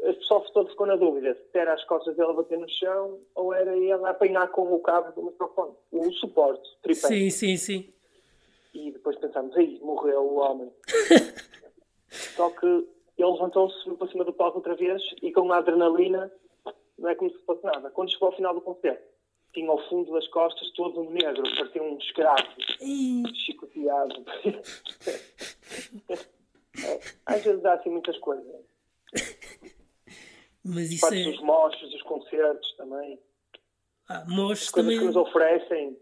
O 0.05 0.13
pessoal 0.13 0.41
todo 0.53 0.69
ficou 0.69 0.85
na 0.85 0.95
dúvida 0.95 1.33
se 1.33 1.57
era 1.57 1.73
as 1.73 1.83
costas 1.85 2.15
dele 2.15 2.29
a 2.29 2.33
bater 2.33 2.59
no 2.59 2.69
chão 2.69 3.19
ou 3.33 3.51
era 3.51 3.75
ele 3.75 3.91
a 3.91 4.09
apanhar 4.09 4.47
com 4.49 4.71
o 4.71 4.79
cabo 4.79 5.11
do 5.13 5.23
microfone, 5.23 5.73
o 5.91 6.11
suporte, 6.13 6.69
tripé. 6.83 7.07
Sim, 7.07 7.31
sim, 7.31 7.57
sim. 7.57 7.91
E 8.71 8.91
depois 8.91 9.17
pensámos, 9.17 9.57
aí 9.57 9.79
morreu 9.81 10.21
o 10.21 10.35
homem. 10.35 10.71
Só 12.35 12.51
que 12.51 12.67
ele 12.67 13.31
levantou-se 13.31 13.89
para 13.95 14.07
cima 14.07 14.23
do 14.23 14.31
palco 14.31 14.59
outra 14.59 14.75
vez 14.75 15.01
e 15.23 15.31
com 15.31 15.51
a 15.51 15.57
adrenalina 15.57 16.31
não 16.99 17.09
é 17.09 17.15
como 17.15 17.31
se 17.31 17.39
fosse 17.39 17.65
nada. 17.65 17.89
Quando 17.89 18.11
chegou 18.11 18.27
ao 18.27 18.35
final 18.35 18.53
do 18.53 18.61
concerto, 18.61 19.03
tinha 19.53 19.71
ao 19.71 19.79
fundo 19.89 20.11
das 20.11 20.27
costas 20.27 20.69
todo 20.73 21.09
negro, 21.09 21.41
parecia 21.57 21.81
um 21.81 21.97
escravo, 21.97 22.47
chicoteado. 23.33 24.23
Às 27.25 27.43
vezes 27.43 27.63
dá 27.63 27.73
assim 27.73 27.89
muitas 27.89 28.19
coisas. 28.19 28.74
Mas 30.65 30.91
isso 30.91 31.01
Parte 31.01 31.21
é... 31.21 31.88
dos 31.89 32.01
concertos 32.01 32.75
também. 32.75 33.19
Ah, 34.10 34.25
coisas 34.25 34.71
também... 34.71 34.99
que 34.99 35.06
nos 35.06 35.15
oferecem. 35.15 35.97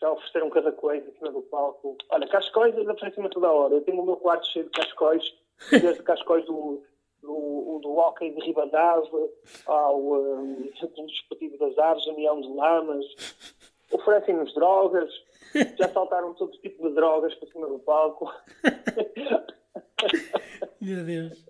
Já 0.00 0.10
ofereceram 0.12 0.50
cada 0.50 0.72
coisa 0.72 1.08
em 1.08 1.14
cima 1.14 1.30
do 1.30 1.42
palco. 1.42 1.96
Olha, 2.10 2.26
cascóis 2.28 2.74
oferecem-me 2.76 3.28
toda 3.30 3.48
a 3.48 3.52
hora. 3.52 3.74
Eu 3.74 3.82
tenho 3.82 4.00
o 4.00 4.06
meu 4.06 4.16
quarto 4.16 4.46
cheio 4.46 4.64
de 4.64 4.70
cascóis, 4.70 5.24
desde 5.70 6.02
cascóis 6.02 6.44
do 6.46 6.82
do, 7.24 7.80
do 7.82 7.96
hockey 7.96 8.30
de 8.30 8.40
Ribadave 8.44 9.08
ao 9.66 9.98
um, 9.98 10.70
Desportivo 11.06 11.58
das 11.58 11.76
Aves, 11.78 12.06
União 12.06 12.40
de 12.40 12.48
Lamas. 12.48 13.06
Oferecem-nos 13.90 14.52
drogas, 14.54 15.10
já 15.78 15.88
saltaram 15.88 16.34
todo 16.34 16.52
tipo 16.58 16.88
de 16.88 16.94
drogas 16.94 17.34
para 17.34 17.48
cima 17.48 17.66
do 17.66 17.78
palco. 17.78 18.32
Meu 20.80 21.04
Deus. 21.04 21.46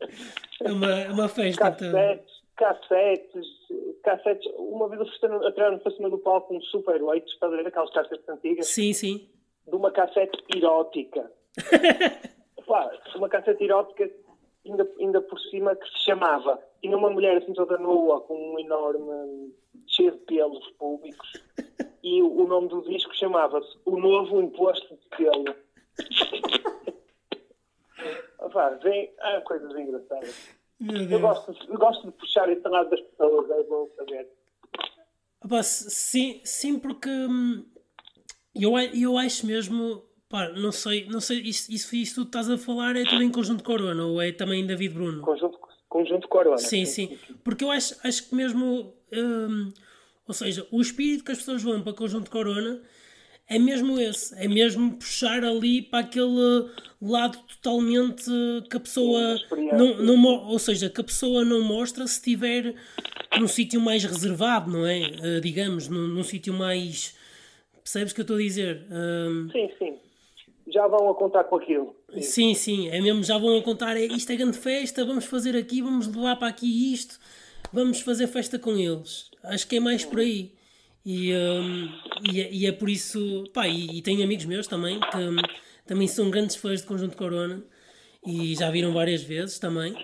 É 0.63 0.73
uma, 0.73 0.91
é 0.91 1.11
uma 1.11 1.29
festa. 1.29 1.71
Cassetes, 1.71 2.33
cassetes, 2.57 3.47
cassetes. 4.03 4.53
Uma 4.57 4.89
vez 4.89 5.01
ofereceram 5.01 5.47
atrás 5.47 5.83
para 5.83 5.93
cima 5.93 6.11
do 6.11 6.19
palco 6.19 6.55
um 6.55 6.61
Super 6.63 7.03
8, 7.03 7.27
estás 7.27 7.53
a 7.53 7.57
ver 7.57 7.67
aquelas 7.67 7.91
cassetes 7.91 8.29
antigas? 8.29 8.67
Sim, 8.67 8.93
sim. 8.93 9.29
De 9.67 9.75
uma 9.75 9.91
cassete 9.91 10.43
erótica. 10.55 11.31
Pá, 12.67 12.91
uma 13.17 13.29
cassete 13.29 13.65
erótica 13.65 14.11
ainda, 14.67 14.91
ainda 14.99 15.21
por 15.21 15.39
cima, 15.41 15.77
que 15.77 15.87
se 15.91 16.05
chamava. 16.05 16.59
Tinha 16.81 16.97
uma 16.97 17.11
mulher 17.11 17.37
assim 17.37 17.53
toda 17.53 17.79
nua, 17.79 18.21
com 18.23 18.55
um 18.55 18.59
enorme. 18.59 19.53
cheio 19.87 20.13
de 20.13 20.19
pelos 20.19 20.71
públicos. 20.73 21.33
E 22.03 22.23
o, 22.23 22.43
o 22.43 22.47
nome 22.47 22.69
do 22.69 22.83
disco 22.83 23.15
chamava-se 23.15 23.79
O 23.85 23.99
Novo 23.99 24.41
Imposto 24.41 24.95
de 24.95 25.17
Pelo. 25.17 25.55
Vem. 28.83 29.13
Há 29.21 29.41
coisas 29.43 29.71
engraçadas. 29.77 30.49
Eu 31.11 31.21
gosto, 31.21 31.55
eu 31.69 31.79
gosto 31.79 32.07
de 32.07 32.13
puxar 32.13 32.49
esse 32.49 32.67
lado 32.69 32.91
das 32.91 33.01
pessoas, 33.01 33.51
é 33.51 33.63
bom 33.65 33.89
saber. 33.97 34.29
Opa, 35.45 35.63
sim, 35.63 36.41
sim, 36.45 36.79
porque 36.79 37.09
hum, 37.09 37.65
eu, 38.55 38.79
eu 38.79 39.17
acho 39.17 39.47
mesmo 39.47 40.03
Pá, 40.35 40.49
não 40.49 40.73
sei, 40.73 41.07
não 41.07 41.21
sei, 41.21 41.43
isso, 41.43 41.71
isso, 41.71 41.95
isso 41.95 42.15
tu 42.17 42.23
estás 42.23 42.51
a 42.51 42.59
falar 42.59 42.97
é 42.97 43.05
também 43.05 43.31
conjunto 43.31 43.63
Corona 43.63 44.05
ou 44.05 44.21
é 44.21 44.33
também 44.33 44.67
David 44.67 44.93
Bruno? 44.93 45.23
Conjunto, 45.23 45.61
conjunto 45.89 46.27
Corona. 46.27 46.59
Sim, 46.59 46.85
sim, 46.87 47.17
Porque 47.45 47.63
eu 47.63 47.71
acho, 47.71 47.95
acho 48.03 48.29
que 48.29 48.35
mesmo, 48.35 48.95
hum, 49.13 49.73
ou 50.27 50.35
seja, 50.35 50.67
o 50.73 50.81
espírito 50.81 51.23
que 51.23 51.31
as 51.31 51.39
pessoas 51.39 51.63
vão 51.63 51.81
para 51.83 51.93
conjunto 51.93 52.33
Corona 52.33 52.83
é 53.49 53.59
mesmo 53.59 54.01
esse, 54.01 54.35
é 54.43 54.49
mesmo 54.49 54.97
puxar 54.97 55.45
ali 55.45 55.83
para 55.83 56.01
aquele 56.01 56.69
lado 57.01 57.39
totalmente 57.47 58.25
que 58.71 58.77
a 58.77 58.81
pessoa 58.81 59.37
não, 59.77 59.99
não, 59.99 60.25
ou 60.49 60.59
seja, 60.59 60.89
que 60.89 61.01
a 61.01 61.05
pessoa 61.05 61.45
não 61.45 61.63
mostra 61.63 62.07
se 62.07 62.15
estiver 62.15 62.75
num 63.39 63.47
sítio 63.47 63.81
mais 63.81 64.03
reservado, 64.05 64.71
não 64.71 64.87
é? 64.87 65.01
Uh, 65.01 65.41
digamos, 65.41 65.89
num, 65.89 66.09
num 66.09 66.23
sítio 66.23 66.55
mais 66.55 67.17
percebes 67.83 68.13
o 68.13 68.15
que 68.15 68.21
eu 68.23 68.25
estou 68.25 68.37
a 68.37 68.41
dizer? 68.41 68.87
Um, 68.91 69.51
sim, 69.51 69.71
sim 69.79 69.99
já 70.67 70.87
vão 70.87 71.11
a 71.11 71.15
contar 71.15 71.45
com 71.45 71.57
aquilo. 71.57 71.95
Sim, 72.21 72.55
sim, 72.55 72.89
é 72.89 73.01
mesmo, 73.01 73.23
já 73.23 73.37
vão 73.37 73.59
a 73.59 73.63
contar, 73.63 73.97
é, 73.97 74.05
isto 74.05 74.31
é 74.33 74.37
grande 74.37 74.57
festa, 74.57 75.05
vamos 75.05 75.27
fazer 75.27 75.57
aqui, 75.57 75.83
vamos 75.83 76.07
levar 76.07 76.37
para 76.37 76.49
aqui 76.49 76.93
isto, 76.93 77.19
vamos 77.73 78.01
fazer 78.01 78.27
festa 78.27 78.59
com 78.59 78.73
eles. 78.73 79.31
Acho 79.43 79.67
que 79.67 79.77
é 79.77 79.81
mais 79.81 80.05
por 80.05 80.21
aí. 80.21 80.53
E, 81.05 81.35
um, 81.35 81.89
e, 82.33 82.41
é, 82.41 82.53
e, 82.53 82.67
é, 82.67 82.73
por 82.73 82.89
isso, 82.89 83.45
pá, 83.53 83.69
e, 83.69 83.99
e, 83.99 84.03
tenho 84.03 84.25
amigos 84.25 84.47
meus 84.47 84.67
também 84.67 84.99
que 84.99 85.17
um, 85.19 85.37
também 85.87 86.09
são 86.09 86.31
grandes 86.31 86.57
fãs 86.57 86.81
de 86.81 86.87
Conjunto 86.87 87.17
Corona 87.17 87.63
e 88.27 88.55
já 88.55 88.71
viram 88.71 88.93
várias 88.93 89.23
vezes 89.23 89.59
também. 89.59 89.95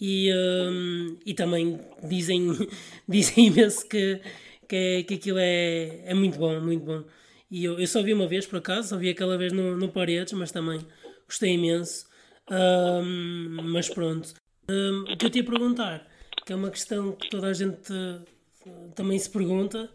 e, 0.00 0.32
um, 0.32 1.18
e 1.26 1.34
também 1.34 1.78
dizem, 2.02 2.48
dizem 3.06 3.46
imenso 3.48 3.86
que, 3.86 4.20
que, 4.68 4.76
é, 4.76 5.02
que 5.02 5.14
aquilo 5.14 5.38
é, 5.38 6.02
é 6.06 6.14
muito 6.14 6.38
bom, 6.38 6.60
muito 6.60 6.84
bom. 6.84 7.04
E 7.50 7.64
eu, 7.64 7.78
eu 7.78 7.86
só 7.86 8.02
vi 8.02 8.12
uma 8.12 8.26
vez 8.26 8.46
por 8.46 8.58
acaso, 8.58 8.88
só 8.88 8.96
vi 8.96 9.10
aquela 9.10 9.36
vez 9.38 9.52
no, 9.52 9.76
no 9.76 9.88
Paredes, 9.88 10.32
mas 10.34 10.52
também 10.52 10.80
gostei 11.26 11.54
imenso. 11.54 12.06
Um, 12.50 13.62
mas 13.64 13.88
pronto. 13.88 14.34
Um, 14.68 15.12
o 15.12 15.16
que 15.16 15.26
eu 15.26 15.30
te 15.30 15.38
ia 15.38 15.44
perguntar, 15.44 16.06
que 16.44 16.52
é 16.52 16.56
uma 16.56 16.70
questão 16.70 17.12
que 17.12 17.28
toda 17.30 17.48
a 17.48 17.52
gente 17.52 17.92
uh, 17.92 18.92
também 18.94 19.18
se 19.18 19.30
pergunta, 19.30 19.90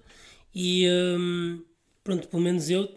e 0.54 0.88
um, 0.90 1.64
pronto, 2.04 2.28
pelo 2.28 2.44
menos 2.44 2.70
eu, 2.70 2.88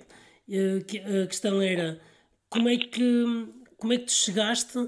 que, 0.86 0.98
a 0.98 1.26
questão 1.26 1.60
era 1.60 2.00
como 2.48 2.68
é 2.68 2.76
que 2.76 3.24
como 3.78 3.92
é 3.92 3.98
que 3.98 4.06
tu 4.06 4.12
chegaste 4.12 4.78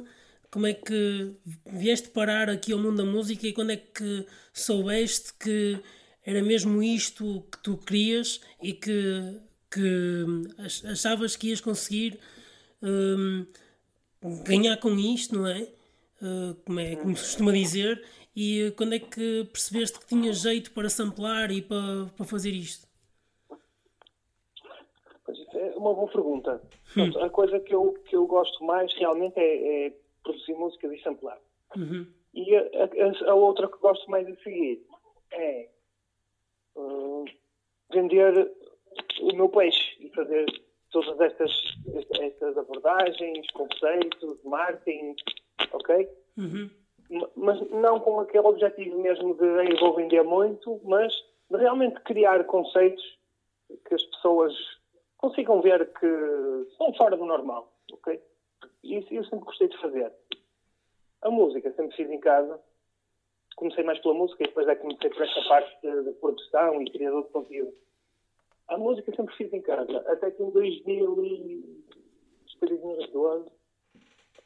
como 0.51 0.67
é 0.67 0.73
que 0.73 1.35
vieste 1.67 2.09
parar 2.09 2.49
aqui 2.49 2.73
ao 2.73 2.79
mundo 2.79 2.97
da 2.97 3.05
música 3.05 3.47
e 3.47 3.53
quando 3.53 3.71
é 3.71 3.77
que 3.77 4.27
soubeste 4.53 5.35
que 5.39 5.79
era 6.25 6.43
mesmo 6.43 6.83
isto 6.83 7.47
que 7.51 7.59
tu 7.63 7.77
querias 7.77 8.41
e 8.63 8.73
que, 8.73 9.41
que 9.71 10.25
achavas 10.91 11.37
que 11.37 11.49
ias 11.49 11.61
conseguir 11.61 12.19
um, 12.83 13.47
ganhar 14.45 14.77
com 14.79 14.99
isto, 14.99 15.35
não 15.35 15.47
é? 15.47 15.69
Uh, 16.21 16.55
como 16.65 16.81
é 16.81 16.97
como 16.97 17.17
se 17.17 17.23
costuma 17.23 17.53
dizer, 17.53 18.05
e 18.35 18.73
quando 18.77 18.95
é 18.95 18.99
que 18.99 19.45
percebeste 19.53 20.01
que 20.01 20.07
tinha 20.07 20.33
jeito 20.33 20.73
para 20.73 20.89
samplar 20.89 21.51
e 21.51 21.63
para, 21.63 22.07
para 22.17 22.27
fazer 22.27 22.51
isto? 22.51 22.89
É 25.55 25.77
uma 25.77 25.95
boa 25.95 26.09
pergunta. 26.09 26.63
Hum. 26.97 27.23
a 27.23 27.29
coisa 27.31 27.61
que 27.61 27.75
eu, 27.75 27.93
que 28.09 28.17
eu 28.17 28.27
gosto 28.27 28.65
mais 28.65 28.93
realmente 28.95 29.39
é, 29.39 29.87
é 29.87 29.93
produzir 30.23 30.55
música 30.55 30.93
e 30.93 31.03
samplar. 31.03 31.39
Uhum. 31.77 32.07
E 32.35 32.57
a, 32.57 32.61
a, 32.61 33.31
a, 33.31 33.35
outra 33.35 33.69
que 33.69 33.79
gosto 33.79 34.11
mais 34.11 34.27
de 34.27 34.41
seguir 34.43 34.85
é 35.33 35.69
uh, 36.77 37.25
vender 37.93 38.51
o 39.21 39.35
meu 39.35 39.49
peixe 39.49 39.97
e 40.01 40.09
fazer 40.11 40.47
todas 40.91 41.21
estas, 41.21 41.51
estas 42.21 42.57
abordagens, 42.57 43.51
conceitos, 43.51 44.43
marketing, 44.45 45.17
ok? 45.73 46.09
Uhum. 46.37 46.71
Mas 47.37 47.71
não 47.71 48.01
com 48.01 48.21
aquele 48.21 48.47
objetivo 48.47 49.01
mesmo 49.01 49.35
de 49.35 49.45
eu 49.45 49.81
vou 49.81 49.95
vender 49.95 50.23
muito, 50.23 50.81
mas 50.85 51.13
de 51.51 51.57
realmente 51.57 52.01
criar 52.01 52.45
conceitos 52.45 53.03
que 53.87 53.95
as 53.95 54.03
pessoas 54.03 54.55
consigam 55.17 55.61
ver 55.61 55.93
que 55.95 56.67
são 56.77 56.93
fora 56.95 57.17
do 57.17 57.25
normal, 57.25 57.73
ok? 57.93 58.21
Isso 58.85 59.13
eu 59.13 59.25
sempre 59.25 59.47
gostei 59.47 59.69
de 59.69 59.79
fazer. 59.79 60.13
A 61.23 61.31
música 61.31 61.73
sempre 61.73 61.97
fiz 61.97 62.11
em 62.11 62.21
casa. 62.21 62.61
Comecei 63.57 63.83
mais 63.83 63.99
pela 64.01 64.15
música 64.15 64.45
e 64.45 64.47
depois 64.47 64.69
é 64.69 64.77
que 64.77 64.83
comecei 64.83 65.11
por 65.11 65.23
esta 65.23 65.43
parte 65.49 65.77
de, 65.83 66.05
de 66.05 66.13
produção 66.13 66.81
e 66.81 66.91
criador 66.91 67.25
de 67.25 67.31
conteúdo. 67.31 67.75
A 68.69 68.79
música 68.79 69.13
sempre 69.17 69.35
fiz 69.35 69.53
em 69.53 69.63
casa. 69.63 69.99
Até 70.07 70.31
que 70.31 70.43
em 70.43 70.51
2012 70.51 73.51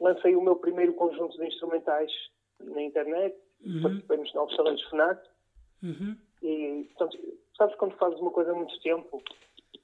lancei 0.02 0.34
o 0.36 0.42
meu 0.42 0.56
primeiro 0.56 0.92
conjunto 0.94 1.36
de 1.38 1.46
instrumentais 1.46 2.12
na 2.60 2.82
internet. 2.82 3.36
Uhum. 3.64 3.82
Participei 3.82 4.16
nos 4.18 4.34
Novos 4.34 4.56
Talentos 4.56 4.84
FNAC. 4.90 5.28
Uhum. 5.82 6.16
E, 6.42 6.84
portanto, 6.90 7.18
sabes 7.56 7.76
quando 7.76 7.96
fazes 7.96 8.18
uma 8.20 8.30
coisa 8.30 8.50
há 8.50 8.54
muito 8.54 8.78
tempo, 8.80 9.22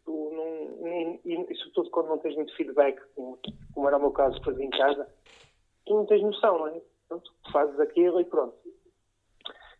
tu 0.04 0.30
não, 0.32 0.82
nem, 0.82 1.20
e 1.24 1.54
sobretudo 1.56 1.90
quando 1.90 2.08
não 2.08 2.18
tens 2.18 2.34
muito 2.34 2.54
feedback, 2.56 3.00
como, 3.14 3.38
como 3.72 3.86
era 3.86 3.96
o 3.96 4.00
meu 4.00 4.10
caso, 4.10 4.42
fazia 4.42 4.64
em 4.64 4.70
casa, 4.70 5.08
tu 5.86 5.94
não 5.94 6.06
tens 6.06 6.22
noção, 6.22 6.58
não 6.58 6.66
é? 6.68 6.82
Pronto, 7.08 7.32
fazes 7.52 7.78
aquilo 7.80 8.20
e 8.20 8.24
pronto. 8.24 8.56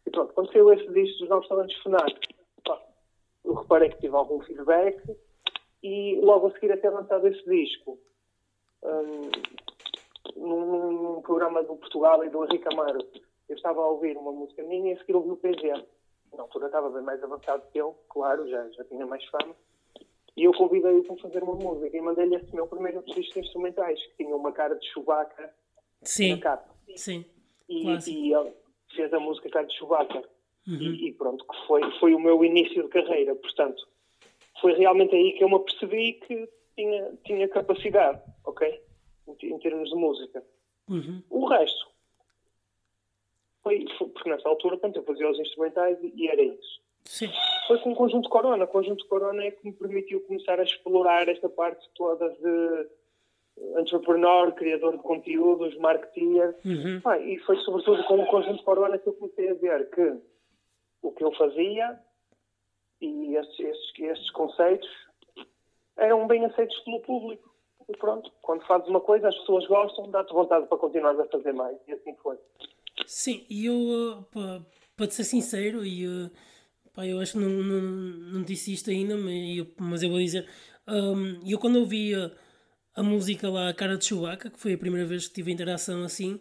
E 0.07 0.11
pronto, 0.11 0.33
quando 0.33 0.53
saiu 0.53 0.73
esse 0.73 0.89
disco 0.93 1.19
dos 1.19 1.29
Novos 1.29 1.49
Talentos 1.49 1.77
FNAC, 1.83 2.29
eu 3.45 3.55
reparei 3.55 3.89
que 3.89 4.01
tive 4.01 4.15
algum 4.15 4.41
feedback 4.41 5.03
e 5.83 6.21
logo 6.23 6.49
a 6.49 6.53
seguir 6.53 6.73
a 6.73 6.77
ter 6.77 6.91
lançado 6.91 7.27
esse 7.27 7.43
disco 7.45 7.99
um, 8.83 9.31
num, 10.37 10.93
num, 10.93 11.23
programa 11.23 11.63
do 11.63 11.77
Portugal 11.77 12.25
e 12.25 12.31
do 12.31 12.45
Henrique 12.45 12.73
Amaro 12.73 12.99
eu 13.49 13.57
estava 13.57 13.81
a 13.81 13.87
ouvir 13.87 14.17
uma 14.17 14.33
música 14.33 14.63
minha 14.63 14.93
e 14.93 14.95
a 14.95 14.99
seguir 14.99 15.17
ouvi 15.17 15.31
o 15.31 15.37
PG 15.37 15.73
na 16.35 16.43
altura 16.43 16.67
estava 16.67 16.91
bem 16.91 17.03
mais 17.03 17.23
avançado 17.23 17.63
que 17.73 17.79
eu 17.79 17.97
claro, 18.09 18.49
já, 18.49 18.69
já 18.71 18.85
tinha 18.85 19.07
mais 19.07 19.25
fama 19.27 19.55
e 20.37 20.45
eu 20.45 20.53
convidei-o 20.53 21.03
para 21.05 21.17
fazer 21.17 21.43
uma 21.43 21.55
música 21.55 21.97
e 21.97 22.01
mandei-lhe 22.01 22.37
esse 22.37 22.55
meu 22.55 22.67
primeiro 22.67 23.03
de 23.03 23.21
instrumentais 23.21 24.01
que 24.07 24.25
tinha 24.25 24.35
uma 24.37 24.53
cara 24.53 24.75
de 24.75 24.87
Chewbacca 24.93 25.53
Sim. 26.03 26.37
na 26.37 26.41
capa 26.41 26.75
Sim. 26.97 27.25
E, 27.69 27.87
e 27.87 28.35
ele 28.35 28.53
fez 28.95 29.13
a 29.13 29.21
música 29.21 29.51
cara 29.51 29.67
de 29.67 29.77
Chewbacca 29.77 30.23
Uhum. 30.69 30.77
E, 30.77 31.09
e, 31.09 31.13
pronto, 31.13 31.45
que 31.47 31.67
foi, 31.67 31.81
foi 31.99 32.15
o 32.15 32.21
meu 32.21 32.45
início 32.45 32.83
de 32.83 32.89
carreira. 32.91 33.35
Portanto, 33.35 33.89
foi 34.61 34.75
realmente 34.75 35.15
aí 35.15 35.33
que 35.33 35.43
eu 35.43 35.49
me 35.49 35.57
apercebi 35.57 36.13
que 36.13 36.49
tinha, 36.77 37.13
tinha 37.25 37.49
capacidade, 37.49 38.21
ok? 38.45 38.81
Em, 39.43 39.59
termos 39.59 39.91
de 39.91 39.97
música. 39.97 40.45
Uhum. 40.89 41.23
O 41.29 41.47
resto 41.47 41.87
foi, 43.63 43.87
foi, 43.99 44.09
porque 44.09 44.31
nessa 44.31 44.49
altura, 44.49 44.77
portanto, 44.77 44.97
eu 44.97 45.05
fazia 45.05 45.31
os 45.31 45.39
instrumentais 45.39 45.99
e, 46.03 46.13
e 46.17 46.29
era 46.29 46.43
isso. 46.43 46.81
Sim. 47.05 47.31
Foi 47.67 47.79
com 47.79 47.93
o 47.93 47.97
Conjunto 47.97 48.29
Corona. 48.29 48.65
O 48.65 48.69
Conjunto 48.69 49.07
Corona 49.07 49.45
é 49.45 49.51
que 49.51 49.67
me 49.67 49.73
permitiu 49.73 50.21
começar 50.23 50.59
a 50.59 50.63
explorar 50.63 51.29
esta 51.29 51.49
parte 51.49 51.89
toda 51.95 52.29
de 52.31 52.89
entrepreneur, 53.81 54.53
criador 54.53 54.97
de 54.97 55.03
conteúdos, 55.03 55.77
marketeer. 55.79 56.57
Uhum. 56.65 57.01
Ah, 57.05 57.19
e 57.19 57.39
foi 57.41 57.57
sobretudo 57.59 58.05
com 58.05 58.21
o 58.21 58.27
Conjunto 58.27 58.63
Corona 58.63 58.99
que 58.99 59.09
eu 59.09 59.15
comecei 59.15 59.51
a 59.51 59.55
ver 59.55 59.91
que 59.91 60.17
o 61.03 61.13
que 61.13 61.25
eu 61.25 61.33
fazia 61.33 61.99
e 63.01 63.37
estes, 63.37 63.61
estes, 63.61 63.99
estes 63.99 64.31
conceitos 64.31 64.89
eram 65.97 66.27
bem 66.27 66.45
aceitos 66.45 66.79
pelo 66.81 67.01
público. 67.01 67.49
E 67.89 67.97
pronto, 67.97 68.31
quando 68.43 68.67
fazes 68.67 68.89
uma 68.89 69.01
coisa, 69.01 69.29
as 69.29 69.37
pessoas 69.39 69.67
gostam, 69.67 70.11
dá-te 70.11 70.33
vontade 70.33 70.67
para 70.67 70.77
continuar 70.77 71.19
a 71.19 71.25
fazer 71.25 71.53
mais. 71.53 71.77
E 71.87 71.93
assim 71.93 72.15
foi. 72.23 72.37
Sim, 73.07 73.47
e 73.49 73.67
eu, 73.67 74.25
para 74.97 75.11
ser 75.11 75.25
sincero, 75.25 75.85
e 75.85 76.07
uh, 76.07 76.31
pá, 76.93 77.07
eu 77.07 77.19
acho 77.21 77.33
que 77.33 77.39
não, 77.39 77.49
não, 77.49 77.81
não 77.81 78.43
disse 78.43 78.73
isto 78.73 78.91
ainda, 78.91 79.17
mas 79.17 79.57
eu, 79.57 79.67
mas 79.79 80.03
eu 80.03 80.11
vou 80.11 80.19
dizer. 80.19 80.47
Um, 80.87 81.41
eu, 81.47 81.59
quando 81.59 81.77
ouvi 81.77 82.15
a, 82.15 82.31
a 82.97 83.03
música 83.03 83.49
lá, 83.49 83.69
a 83.69 83.75
cara 83.75 83.97
de 83.97 84.05
Chewbacca, 84.05 84.51
que 84.51 84.59
foi 84.59 84.75
a 84.75 84.79
primeira 84.79 85.07
vez 85.07 85.29
que 85.29 85.35
tive 85.35 85.53
interação 85.53 86.03
assim, 86.03 86.41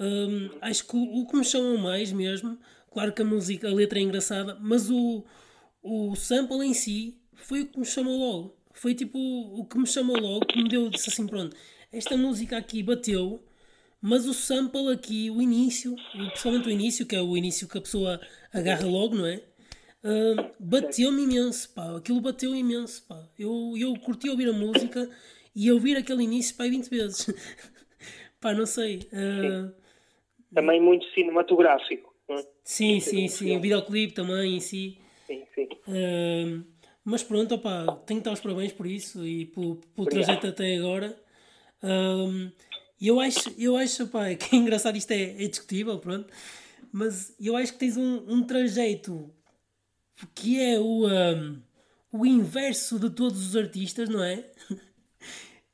um, 0.00 0.50
acho 0.62 0.86
que 0.86 0.96
o, 0.96 1.22
o 1.22 1.26
que 1.26 1.36
me 1.36 1.44
chamou 1.44 1.76
mais 1.76 2.12
mesmo 2.12 2.58
Claro 2.96 3.12
que 3.12 3.20
a 3.20 3.26
música, 3.26 3.68
a 3.68 3.74
letra 3.74 3.98
é 3.98 4.02
engraçada, 4.02 4.56
mas 4.58 4.88
o, 4.88 5.22
o 5.82 6.16
sample 6.16 6.66
em 6.66 6.72
si 6.72 7.20
foi 7.34 7.60
o 7.60 7.66
que 7.66 7.78
me 7.78 7.84
chamou 7.84 8.16
logo. 8.18 8.55
Foi 8.76 8.94
tipo 8.94 9.18
o 9.18 9.64
que 9.64 9.78
me 9.78 9.86
chamou 9.86 10.18
logo, 10.18 10.44
que 10.44 10.62
me 10.62 10.68
deu, 10.68 10.90
disse 10.90 11.08
assim: 11.08 11.26
pronto, 11.26 11.56
esta 11.92 12.16
música 12.16 12.58
aqui 12.58 12.82
bateu, 12.82 13.42
mas 14.02 14.26
o 14.26 14.34
sample 14.34 14.92
aqui, 14.92 15.30
o 15.30 15.40
início, 15.40 15.96
principalmente 16.12 16.68
o 16.68 16.70
início, 16.70 17.06
que 17.06 17.16
é 17.16 17.20
o 17.20 17.36
início 17.36 17.66
que 17.66 17.78
a 17.78 17.80
pessoa 17.80 18.20
agarra 18.52 18.86
logo, 18.86 19.14
não 19.14 19.26
é? 19.26 19.42
Uh, 20.04 20.52
bateu-me 20.60 21.22
imenso, 21.22 21.72
pá. 21.74 21.96
Aquilo 21.96 22.20
bateu 22.20 22.54
imenso, 22.54 23.04
pá. 23.08 23.26
Eu, 23.38 23.74
eu 23.78 23.98
curti 23.98 24.28
ouvir 24.28 24.48
a 24.48 24.52
música 24.52 25.08
e 25.54 25.72
ouvir 25.72 25.96
aquele 25.96 26.22
início, 26.22 26.54
pá, 26.54 26.64
20 26.64 26.88
vezes. 26.90 27.26
pá, 28.40 28.52
não 28.52 28.66
sei. 28.66 29.08
Uh... 29.10 29.72
Também 30.54 30.80
muito 30.80 31.06
cinematográfico. 31.12 32.14
Sim, 32.62 33.00
sim, 33.00 33.26
sim. 33.26 33.56
O 33.56 33.60
videoclipe 33.60 34.12
também 34.12 34.56
em 34.56 34.60
si. 34.60 34.98
Sim, 35.26 35.44
sim. 35.54 35.68
Uh, 35.88 36.64
mas 37.06 37.22
pronto, 37.22 37.54
opa, 37.54 38.02
tenho 38.04 38.20
que 38.20 38.24
dar 38.24 38.32
os 38.32 38.40
parabéns 38.40 38.72
por 38.72 38.86
isso 38.86 39.24
e 39.24 39.46
pelo, 39.46 39.76
pelo 39.94 40.08
trajeto 40.08 40.48
até 40.48 40.76
agora. 40.76 41.16
E 43.00 43.06
eu 43.06 43.20
acho, 43.20 43.54
eu 43.56 43.76
acho 43.76 44.04
opa, 44.04 44.34
que 44.36 44.56
é 44.56 44.58
engraçado, 44.58 44.96
isto 44.96 45.12
é, 45.12 45.44
é 45.44 45.48
discutível, 45.48 45.98
pronto. 45.98 46.32
Mas 46.92 47.34
eu 47.40 47.56
acho 47.56 47.72
que 47.74 47.78
tens 47.78 47.96
um, 47.96 48.24
um 48.26 48.42
trajeto 48.42 49.30
que 50.34 50.60
é 50.60 50.80
o, 50.80 51.06
um, 51.06 51.62
o 52.10 52.26
inverso 52.26 52.98
de 52.98 53.10
todos 53.10 53.46
os 53.46 53.56
artistas, 53.56 54.08
não 54.08 54.22
é? 54.22 54.44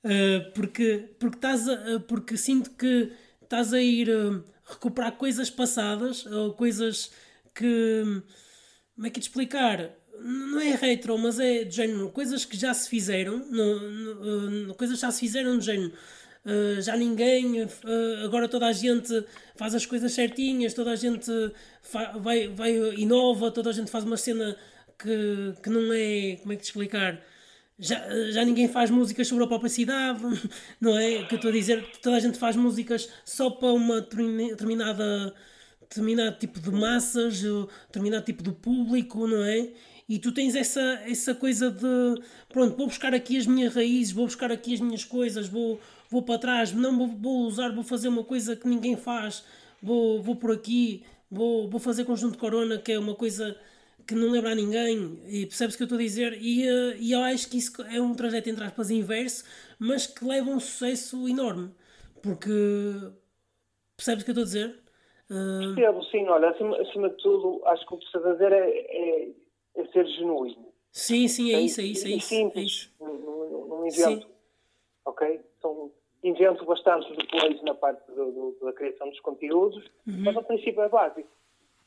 uh, 0.05 0.53
porque, 0.55 1.15
porque, 1.19 1.37
estás 1.37 1.69
a, 1.69 2.01
porque 2.01 2.37
sinto 2.37 2.71
que 2.73 3.11
estás 3.43 3.73
a 3.73 3.81
ir. 3.81 4.09
Uh, 4.11 4.45
recuperar 4.73 5.13
coisas 5.13 5.51
passadas 5.51 6.27
ou 6.27 6.55
coisas 6.55 7.13
que. 7.55 8.23
Como 8.95 9.07
é 9.07 9.11
que 9.11 9.21
te 9.21 9.25
explicar? 9.25 9.91
Não 10.21 10.61
é 10.61 10.75
retro, 10.75 11.17
mas 11.19 11.39
é 11.39 11.65
de 11.65 11.75
género, 11.75 12.11
coisas 12.11 12.45
que 12.45 12.57
já 12.57 12.73
se 12.75 12.89
fizeram, 12.89 13.39
no, 13.39 14.67
no, 14.67 14.75
coisas 14.75 14.97
que 14.97 15.03
já 15.03 15.11
se 15.11 15.21
fizeram 15.21 15.59
de 15.59 15.65
género. 15.67 15.93
Uh, 16.45 16.81
já 16.83 16.97
ninguém, 16.97 17.63
uh, 17.63 17.69
agora 18.25 18.49
toda 18.49 18.67
a 18.67 18.73
gente 18.73 19.25
faz 19.55 19.75
as 19.75 19.87
coisas 19.87 20.13
certinhas, 20.13 20.75
toda 20.75 20.91
a 20.91 20.97
gente 20.97 21.31
vai, 22.21 22.49
vai 22.49 22.73
inova, 22.97 23.51
toda 23.51 23.71
a 23.71 23.73
gente 23.73 23.91
faz 23.91 24.05
uma 24.05 24.17
cena 24.17 24.57
que, 24.99 25.55
que 25.63 25.71
não 25.71 25.93
é, 25.93 26.37
como 26.41 26.53
é 26.53 26.57
que 26.57 26.63
te 26.63 26.67
explicar, 26.67 27.21
já, 27.79 28.31
já 28.31 28.45
ninguém 28.45 28.69
faz 28.69 28.91
músicas 28.91 29.27
sobre 29.29 29.45
a 29.45 29.47
própria 29.47 29.71
cidade, 29.71 30.21
não 30.81 30.99
é? 30.99 31.25
Que 31.25 31.35
eu 31.35 31.37
estou 31.37 31.51
a 31.51 31.55
dizer, 31.55 31.85
toda 32.03 32.17
a 32.17 32.21
gente 32.21 32.39
faz 32.39 32.57
músicas 32.57 33.09
só 33.25 33.51
para 33.51 33.73
uma 33.73 34.01
determinada 34.01 35.35
determinado 35.81 36.39
tipo 36.39 36.59
de 36.59 36.71
massas, 36.71 37.43
determinado 37.87 38.25
tipo 38.25 38.43
de 38.43 38.53
público, 38.53 39.27
não 39.27 39.45
é? 39.45 39.69
E 40.13 40.19
tu 40.19 40.31
tens 40.31 40.55
essa, 40.55 41.01
essa 41.09 41.35
coisa 41.35 41.71
de 41.71 42.23
pronto, 42.51 42.77
vou 42.77 42.87
buscar 42.87 43.15
aqui 43.15 43.39
as 43.39 43.47
minhas 43.47 43.75
raízes, 43.75 44.13
vou 44.13 44.27
buscar 44.27 44.53
aqui 44.53 44.75
as 44.75 44.81
minhas 44.81 45.07
coisas, 45.07 45.49
vou, 45.49 45.81
vou 46.11 46.23
para 46.23 46.39
trás, 46.39 46.71
não 46.71 46.99
vou, 46.99 47.07
vou 47.07 47.39
usar, 47.47 47.75
vou 47.75 47.83
fazer 47.83 48.09
uma 48.09 48.23
coisa 48.23 48.55
que 48.55 48.69
ninguém 48.69 48.95
faz, 48.95 49.43
vou, 49.83 50.21
vou 50.21 50.37
por 50.37 50.53
aqui, 50.53 51.03
vou, 51.31 51.67
vou 51.67 51.81
fazer 51.81 52.05
conjunto 52.05 52.37
corona, 52.37 52.77
que 52.77 52.93
é 52.93 52.99
uma 52.99 53.15
coisa 53.15 53.57
que 54.07 54.15
não 54.15 54.31
lembra 54.31 54.53
a 54.53 54.55
ninguém, 54.55 55.19
e 55.29 55.47
percebes 55.47 55.77
o 55.77 55.79
que 55.79 55.85
eu 55.85 55.87
estou 55.87 55.99
a 55.99 56.03
dizer? 56.03 56.37
E, 56.43 56.69
uh, 56.69 56.95
e 56.99 57.13
eu 57.13 57.23
acho 57.23 57.49
que 57.49 57.57
isso 57.57 57.73
é 57.91 57.99
um 57.99 58.15
trajeto, 58.15 58.51
entre 58.51 58.65
aspas, 58.65 58.91
inverso, 58.91 59.45
mas 59.79 60.07
que 60.07 60.27
leva 60.27 60.51
a 60.51 60.55
um 60.57 60.61
sucesso 60.61 61.27
enorme, 61.27 61.71
porque 62.23 62.51
percebes 63.97 64.25
o 64.25 64.25
que 64.27 64.31
eu 64.33 64.43
estou 64.43 64.43
a 64.43 64.45
dizer? 64.45 64.79
Uh... 65.31 65.75
Percebo, 65.75 66.05
sim, 66.05 66.29
olha, 66.29 66.51
acima, 66.51 66.77
acima 66.77 67.09
de 67.09 67.17
tudo, 67.17 67.63
acho 67.65 67.87
que 67.87 67.95
o 67.95 67.97
que 67.97 68.05
precisa 68.05 68.23
fazer 68.23 68.53
é, 68.53 68.69
é, 68.69 69.42
é, 69.77 69.85
ser 69.87 70.07
genuíno. 70.07 70.73
Sim, 70.91 71.27
sim, 71.29 71.55
é, 71.55 71.61
isso, 71.61 71.81
é 71.81 71.85
isso, 71.85 72.07
é 72.07 72.11
isso. 72.11 72.29
Simples, 72.29 72.57
é 72.57 72.67
isso. 72.67 72.95
Não, 73.01 73.15
não, 73.15 73.67
não 73.67 73.87
invento, 73.87 74.27
sim. 74.27 74.33
ok? 75.07 75.41
Então, 75.59 75.91
invento 76.23 76.65
bastante 76.65 77.15
depois 77.17 77.63
na 77.63 77.75
parte 77.75 78.07
do, 78.13 78.33
do, 78.33 78.59
da 78.65 78.73
criação 78.73 79.09
dos 79.09 79.21
conteúdos, 79.21 79.85
uhum. 80.07 80.23
mas 80.25 80.37
o 80.37 80.43
princípio 80.43 80.83
é 80.83 80.89
básico 80.89 81.29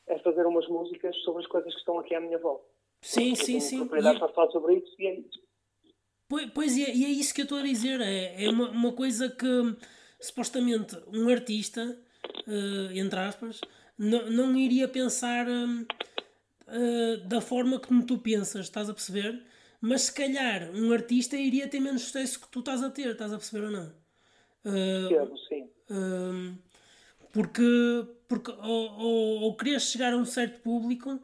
é 0.06 0.18
fazer 0.20 0.46
umas 0.46 0.66
músicas 0.68 1.16
sobre 1.22 1.42
as 1.42 1.48
coisas 1.48 1.72
que 1.72 1.80
estão 1.80 1.98
aqui 1.98 2.14
à 2.14 2.20
minha 2.20 2.38
volta. 2.38 2.64
Sim, 3.02 3.30
Porque 3.30 3.44
sim, 3.44 3.60
sim. 3.60 3.78
propriedade 3.78 4.16
e... 4.16 4.18
para 4.20 4.28
falar 4.28 4.50
sobre 4.50 4.76
isso 4.76 4.94
e 4.98 5.06
é 5.06 5.20
isso. 5.20 5.42
Pois, 6.28 6.50
pois 6.50 6.78
é, 6.78 6.94
e 6.94 7.04
é 7.04 7.08
isso 7.08 7.34
que 7.34 7.40
eu 7.40 7.44
estou 7.44 7.58
a 7.58 7.62
dizer. 7.62 8.00
É, 8.00 8.44
é 8.44 8.48
uma, 8.48 8.70
uma 8.70 8.92
coisa 8.92 9.28
que 9.28 9.76
supostamente 10.20 10.96
um 11.12 11.28
artista, 11.28 11.98
uh, 12.46 12.92
entre 12.96 13.18
aspas, 13.18 13.60
não, 13.98 14.30
não 14.30 14.56
iria 14.56 14.88
pensar 14.88 15.46
uh, 15.46 15.86
uh, 16.68 17.28
da 17.28 17.40
forma 17.40 17.78
como 17.78 18.04
tu 18.04 18.18
pensas, 18.18 18.66
estás 18.66 18.88
a 18.88 18.94
perceber? 18.94 19.42
Mas 19.80 20.02
se 20.02 20.12
calhar 20.12 20.70
um 20.74 20.92
artista 20.92 21.36
iria 21.36 21.68
ter 21.68 21.80
menos 21.80 22.02
sucesso 22.02 22.40
que 22.40 22.48
tu 22.48 22.60
estás 22.60 22.82
a 22.82 22.90
ter, 22.90 23.08
estás 23.08 23.32
a 23.32 23.36
perceber 23.36 23.66
ou 23.66 23.70
não? 23.70 23.92
Uh, 24.64 25.36
sim. 25.48 25.68
porque 27.32 27.62
porque 28.28 28.50
ou, 28.50 28.90
ou, 28.98 29.40
ou 29.42 29.56
querias 29.56 29.84
chegar 29.84 30.12
a 30.12 30.16
um 30.16 30.24
certo 30.24 30.60
público 30.62 31.20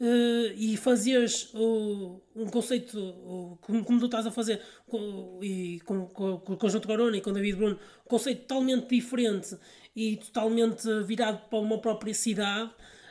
uh, 0.00 0.52
e 0.56 0.76
fazias 0.76 1.50
uh, 1.54 2.20
um 2.34 2.46
conceito 2.46 2.98
uh, 2.98 3.58
como, 3.60 3.84
como, 3.84 3.98
tu 4.00 4.06
estás 4.06 4.26
a 4.26 4.30
fazer 4.30 4.60
com, 4.86 5.38
e 5.42 5.80
com, 5.80 6.06
com, 6.06 6.38
com 6.38 6.52
o 6.52 6.56
Conjunto 6.56 6.86
Corona 6.86 7.16
e 7.16 7.20
com 7.20 7.30
o 7.30 7.32
David 7.32 7.56
Bruno, 7.56 7.78
um 8.04 8.08
conceito 8.08 8.42
totalmente 8.42 8.88
diferente 8.88 9.56
e 9.94 10.16
totalmente 10.16 10.88
virado 11.04 11.48
para 11.48 11.58
uma 11.58 11.78
própria 11.80 12.14
cidade, 12.14 12.70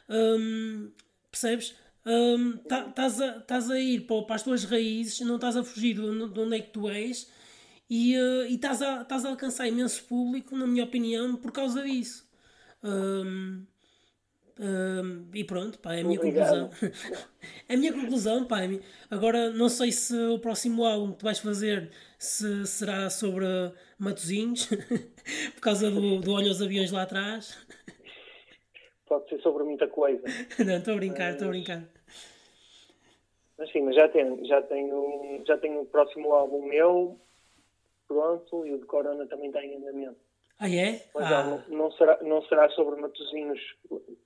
um, 0.09 0.91
percebes? 1.33 1.75
Estás 2.59 3.19
um, 3.69 3.73
a, 3.73 3.75
a 3.75 3.79
ir 3.79 4.01
para, 4.01 4.35
as 4.35 4.43
tuas 4.43 4.63
raízes, 4.65 5.19
não 5.21 5.35
estás 5.35 5.57
a 5.57 5.63
fugir 5.63 5.95
de, 5.95 6.29
de 6.29 6.39
onde 6.39 6.57
é 6.57 6.59
que 6.59 6.71
tu 6.71 6.89
és 6.89 7.27
e 7.89 8.17
uh, 8.17 8.45
estás 8.45 8.81
a, 8.81 9.01
a 9.07 9.27
alcançar 9.29 9.67
imenso 9.67 10.03
público, 10.05 10.57
na 10.57 10.65
minha 10.65 10.83
opinião, 10.83 11.35
por 11.35 11.51
causa 11.51 11.83
disso. 11.83 12.27
Um, 12.83 13.65
um, 14.59 15.27
e 15.33 15.43
pronto, 15.43 15.79
pá, 15.79 15.93
é 15.93 16.01
a 16.01 16.03
minha 16.03 16.19
Obrigado. 16.19 16.69
conclusão. 16.69 16.91
é 17.69 17.73
a 17.73 17.77
minha 17.77 17.93
conclusão, 17.93 18.45
pá. 18.45 18.63
É 18.63 18.79
agora, 19.09 19.51
não 19.51 19.69
sei 19.69 19.91
se 19.91 20.15
o 20.15 20.39
próximo 20.39 20.85
álbum 20.85 21.11
que 21.11 21.19
tu 21.19 21.23
vais 21.23 21.39
fazer 21.39 21.91
se 22.17 22.65
será 22.65 23.09
sobre 23.09 23.45
Matozinhos, 23.97 24.67
por 25.55 25.61
causa 25.61 25.89
do, 25.89 26.19
do 26.19 26.31
olho 26.31 26.49
aos 26.49 26.61
aviões 26.61 26.91
lá 26.91 27.03
atrás. 27.03 27.57
Pode 29.13 29.29
ser 29.29 29.41
sobre 29.41 29.63
muita 29.63 29.87
coisa. 29.87 30.23
não, 30.65 30.77
estou 30.77 30.95
a 30.95 30.97
brincar, 30.97 31.33
estou 31.33 31.47
a 31.47 31.51
brincar. 31.51 31.83
Mas 33.59 33.71
sim, 33.71 33.81
mas 33.81 33.95
já 33.95 34.09
tenho, 34.09 34.43
já 34.43 34.59
tenho, 34.63 35.43
já 35.45 35.55
tenho 35.59 35.81
o 35.81 35.85
próximo 35.85 36.33
álbum 36.33 36.65
meu, 36.67 37.19
pronto, 38.07 38.65
e 38.65 38.73
o 38.73 38.79
de 38.79 38.85
Corona 38.85 39.27
também 39.27 39.49
está 39.49 39.63
em 39.63 39.75
andamento. 39.75 40.17
Ah, 40.57 40.67
é? 40.67 41.05
Mas 41.13 41.31
ah. 41.31 41.43
não, 41.43 41.77
não, 41.77 41.91
será, 41.91 42.23
não 42.23 42.41
será 42.45 42.67
sobre 42.71 42.99
Matozinhos, 42.99 43.61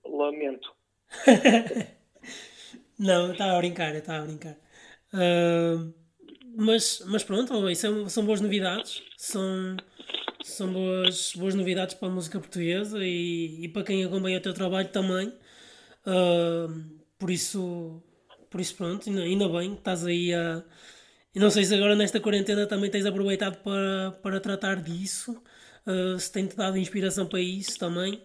lamento. 0.06 0.74
não, 2.98 3.34
estava 3.34 3.56
a 3.56 3.58
brincar, 3.58 3.94
estava 3.94 4.24
a 4.24 4.26
brincar. 4.26 4.56
Uh, 5.14 5.94
mas, 6.56 7.04
mas 7.08 7.26
pronto, 7.26 7.70
isso 7.70 7.88
é, 7.88 8.08
são 8.10 8.26
boas 8.26 8.40
novidades. 8.40 9.04
São, 9.18 9.76
são 10.50 10.72
boas, 10.72 11.34
boas 11.36 11.56
novidades 11.56 11.96
para 11.96 12.08
a 12.08 12.12
música 12.12 12.40
portuguesa 12.40 13.00
e, 13.02 13.66
e 13.66 13.68
para 13.70 13.84
quem 13.84 14.04
acompanha 14.04 14.38
o 14.38 14.42
teu 14.42 14.54
trabalho 14.54 14.90
também. 14.90 15.30
Uh, 16.06 16.98
por 17.20 17.30
isso, 17.30 18.02
por 18.50 18.62
isso 18.62 18.76
pronto, 18.76 19.10
ainda, 19.10 19.22
ainda 19.22 19.50
bem 19.50 19.72
que 19.74 19.80
estás 19.80 20.06
aí 20.06 20.34
a. 20.34 20.64
E 21.36 21.40
não 21.40 21.50
sei 21.50 21.66
se 21.66 21.76
agora 21.76 21.96
nesta 21.96 22.20
quarentena 22.20 22.66
também 22.66 22.90
tens 22.90 23.06
aproveitado 23.06 23.62
para, 23.62 24.12
para 24.24 24.40
tratar 24.40 24.78
disso 24.78 25.42
uh, 25.86 26.18
se 26.18 26.32
tem-te 26.32 26.56
dado 26.56 26.78
inspiração 26.78 27.28
para 27.28 27.40
isso 27.40 27.78
também. 27.78 28.22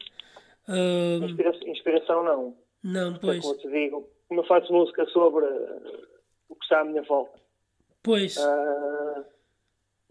Uh, 0.68 1.24
inspiração, 1.24 1.68
inspiração, 1.68 2.24
não. 2.24 2.56
Não, 2.82 3.14
pois. 3.18 3.40
Como 3.40 3.58
te 3.58 3.68
digo, 3.68 4.08
como 4.28 4.40
eu 4.40 4.46
faço 4.46 4.72
música 4.72 5.04
sobre 5.06 5.44
o 6.48 6.54
que 6.54 6.64
está 6.64 6.80
à 6.80 6.84
minha 6.84 7.02
volta. 7.02 7.38
Pois. 8.02 8.36
Uh, 8.36 9.24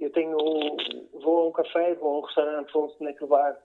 eu 0.06 0.12
tenho. 0.12 0.38
Vou 1.22 1.40
a 1.40 1.48
um 1.48 1.52
café, 1.52 1.94
vou 1.96 2.16
a 2.16 2.20
um 2.20 2.22
restaurante, 2.22 2.74
vou 2.74 2.84
a 2.84 2.86
um 2.88 2.90
snack 2.92 3.26
bar, 3.26 3.58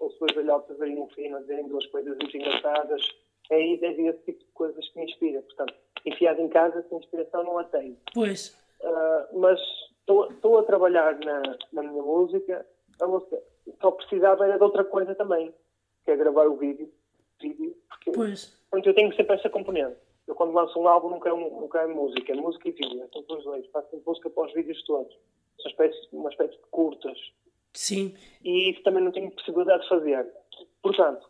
ouço 0.00 0.18
dois 0.20 0.34
velhotes 0.34 0.80
aí 0.80 0.96
um 0.96 1.08
fino 1.08 1.36
a 1.36 1.40
dizerem 1.40 1.68
duas 1.68 1.86
coisas 1.86 2.16
muito 2.16 2.36
engraçadas. 2.36 3.02
É 3.50 3.56
aí 3.56 3.78
é 3.82 3.90
esse 3.90 4.24
tipo 4.24 4.38
de 4.38 4.50
coisas 4.52 4.88
que 4.88 4.98
me 4.98 5.04
inspira. 5.04 5.42
Portanto, 5.42 5.74
enfiado 6.06 6.40
em 6.40 6.48
casa, 6.48 6.78
essa 6.78 6.94
inspiração 6.94 7.44
não 7.44 7.58
a 7.58 7.64
tenho. 7.64 7.96
Pois. 8.14 8.56
Uh, 8.80 9.38
mas 9.38 9.60
estou 10.00 10.58
a 10.58 10.62
trabalhar 10.62 11.18
na, 11.20 11.42
na 11.72 11.82
minha 11.82 12.02
música 12.02 12.66
a 13.00 13.06
música 13.06 13.42
só 13.80 13.90
precisava 13.90 14.44
era 14.44 14.56
de 14.56 14.62
outra 14.62 14.84
coisa 14.84 15.14
também, 15.14 15.52
que 16.04 16.10
é 16.10 16.16
gravar 16.16 16.46
o 16.46 16.56
vídeo. 16.56 16.90
vídeo 17.40 17.76
porque 17.88 18.12
pois. 18.12 18.58
Então 18.68 18.82
eu 18.84 18.94
tenho 18.94 19.14
sempre 19.14 19.36
essa 19.36 19.50
componente. 19.50 19.96
Eu 20.26 20.34
quando 20.34 20.54
lanço 20.54 20.78
um 20.78 20.88
álbum 20.88 21.10
não 21.10 21.20
quero, 21.20 21.36
não 21.36 21.68
quero 21.68 21.94
música, 21.94 22.32
é 22.32 22.36
música 22.36 22.68
e 22.68 22.72
vídeo, 22.72 23.08
são 23.12 23.36
os 23.36 23.44
dois. 23.44 23.66
Faço 23.68 23.90
sempre 23.90 24.06
música 24.06 24.30
para 24.30 24.46
os 24.46 24.54
vídeos 24.54 24.82
todos. 24.84 25.14
Uma 25.60 25.70
espécie, 25.70 26.08
uma 26.12 26.30
espécie 26.30 26.52
de 26.52 26.66
curtas. 26.70 27.18
Sim. 27.72 28.14
E 28.42 28.70
isso 28.70 28.82
também 28.82 29.02
não 29.02 29.12
tenho 29.12 29.30
possibilidade 29.30 29.82
de 29.82 29.88
fazer. 29.88 30.26
Portanto, 30.82 31.28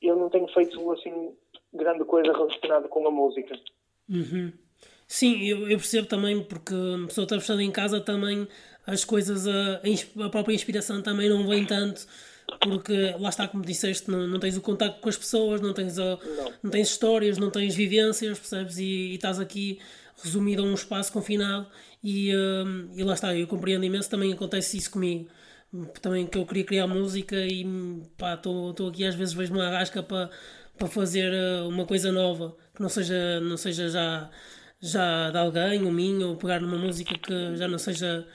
eu 0.00 0.16
não 0.16 0.28
tenho 0.28 0.48
feito 0.48 0.92
assim 0.92 1.36
grande 1.72 2.04
coisa 2.04 2.32
relacionada 2.32 2.88
com 2.88 3.06
a 3.06 3.10
música. 3.10 3.58
Uhum. 4.08 4.52
Sim, 5.06 5.42
eu, 5.46 5.68
eu, 5.68 5.76
percebo 5.76 6.08
também, 6.08 6.42
porque 6.42 6.74
a 6.74 7.06
pessoa 7.06 7.24
está 7.24 7.38
fechada 7.38 7.62
em 7.62 7.70
casa 7.70 8.00
também 8.00 8.48
as 8.86 9.04
coisas, 9.04 9.46
a, 9.46 9.80
a 10.24 10.30
própria 10.30 10.54
inspiração 10.54 11.02
também 11.02 11.28
não 11.28 11.46
vem 11.46 11.64
tanto 11.64 12.06
porque 12.60 13.14
lá 13.18 13.28
está, 13.28 13.48
como 13.48 13.64
disseste, 13.64 14.10
não, 14.10 14.26
não 14.26 14.38
tens 14.38 14.56
o 14.56 14.60
contacto 14.60 15.00
com 15.00 15.08
as 15.08 15.16
pessoas, 15.16 15.60
não 15.60 15.72
tens, 15.72 15.98
a, 15.98 16.04
não. 16.04 16.52
não 16.64 16.70
tens 16.70 16.88
histórias, 16.88 17.38
não 17.38 17.50
tens 17.50 17.74
vivências, 17.74 18.38
percebes? 18.38 18.78
E, 18.78 18.84
e 18.84 19.14
estás 19.14 19.40
aqui 19.40 19.80
resumido 20.22 20.62
a 20.62 20.66
um 20.66 20.74
espaço 20.74 21.12
confinado 21.12 21.66
e, 22.02 22.34
uh, 22.34 22.90
e 22.94 23.02
lá 23.02 23.14
está, 23.14 23.34
eu 23.34 23.46
compreendo 23.46 23.84
imenso, 23.84 24.10
também 24.10 24.32
acontece 24.32 24.76
isso 24.76 24.90
comigo. 24.90 25.28
Também 26.02 26.26
que 26.26 26.36
eu 26.36 26.44
queria 26.44 26.64
criar 26.64 26.86
música 26.86 27.36
e 27.36 27.64
pá, 28.18 28.34
estou 28.34 28.88
aqui 28.88 29.04
às 29.06 29.14
vezes 29.14 29.32
vejo 29.32 29.54
uma 29.54 29.66
arrasca 29.66 30.02
para 30.02 30.30
para 30.78 30.88
fazer 30.88 31.32
uh, 31.32 31.68
uma 31.68 31.86
coisa 31.86 32.10
nova 32.10 32.56
que 32.74 32.82
não 32.82 32.88
seja, 32.88 33.40
não 33.40 33.56
seja 33.56 33.88
já, 33.88 34.30
já 34.80 35.30
de 35.30 35.38
alguém, 35.38 35.84
ou 35.84 35.92
minha, 35.92 36.26
ou 36.26 36.36
pegar 36.36 36.60
numa 36.60 36.78
música 36.78 37.16
que 37.18 37.56
já 37.56 37.68
não 37.68 37.78
seja 37.78 38.26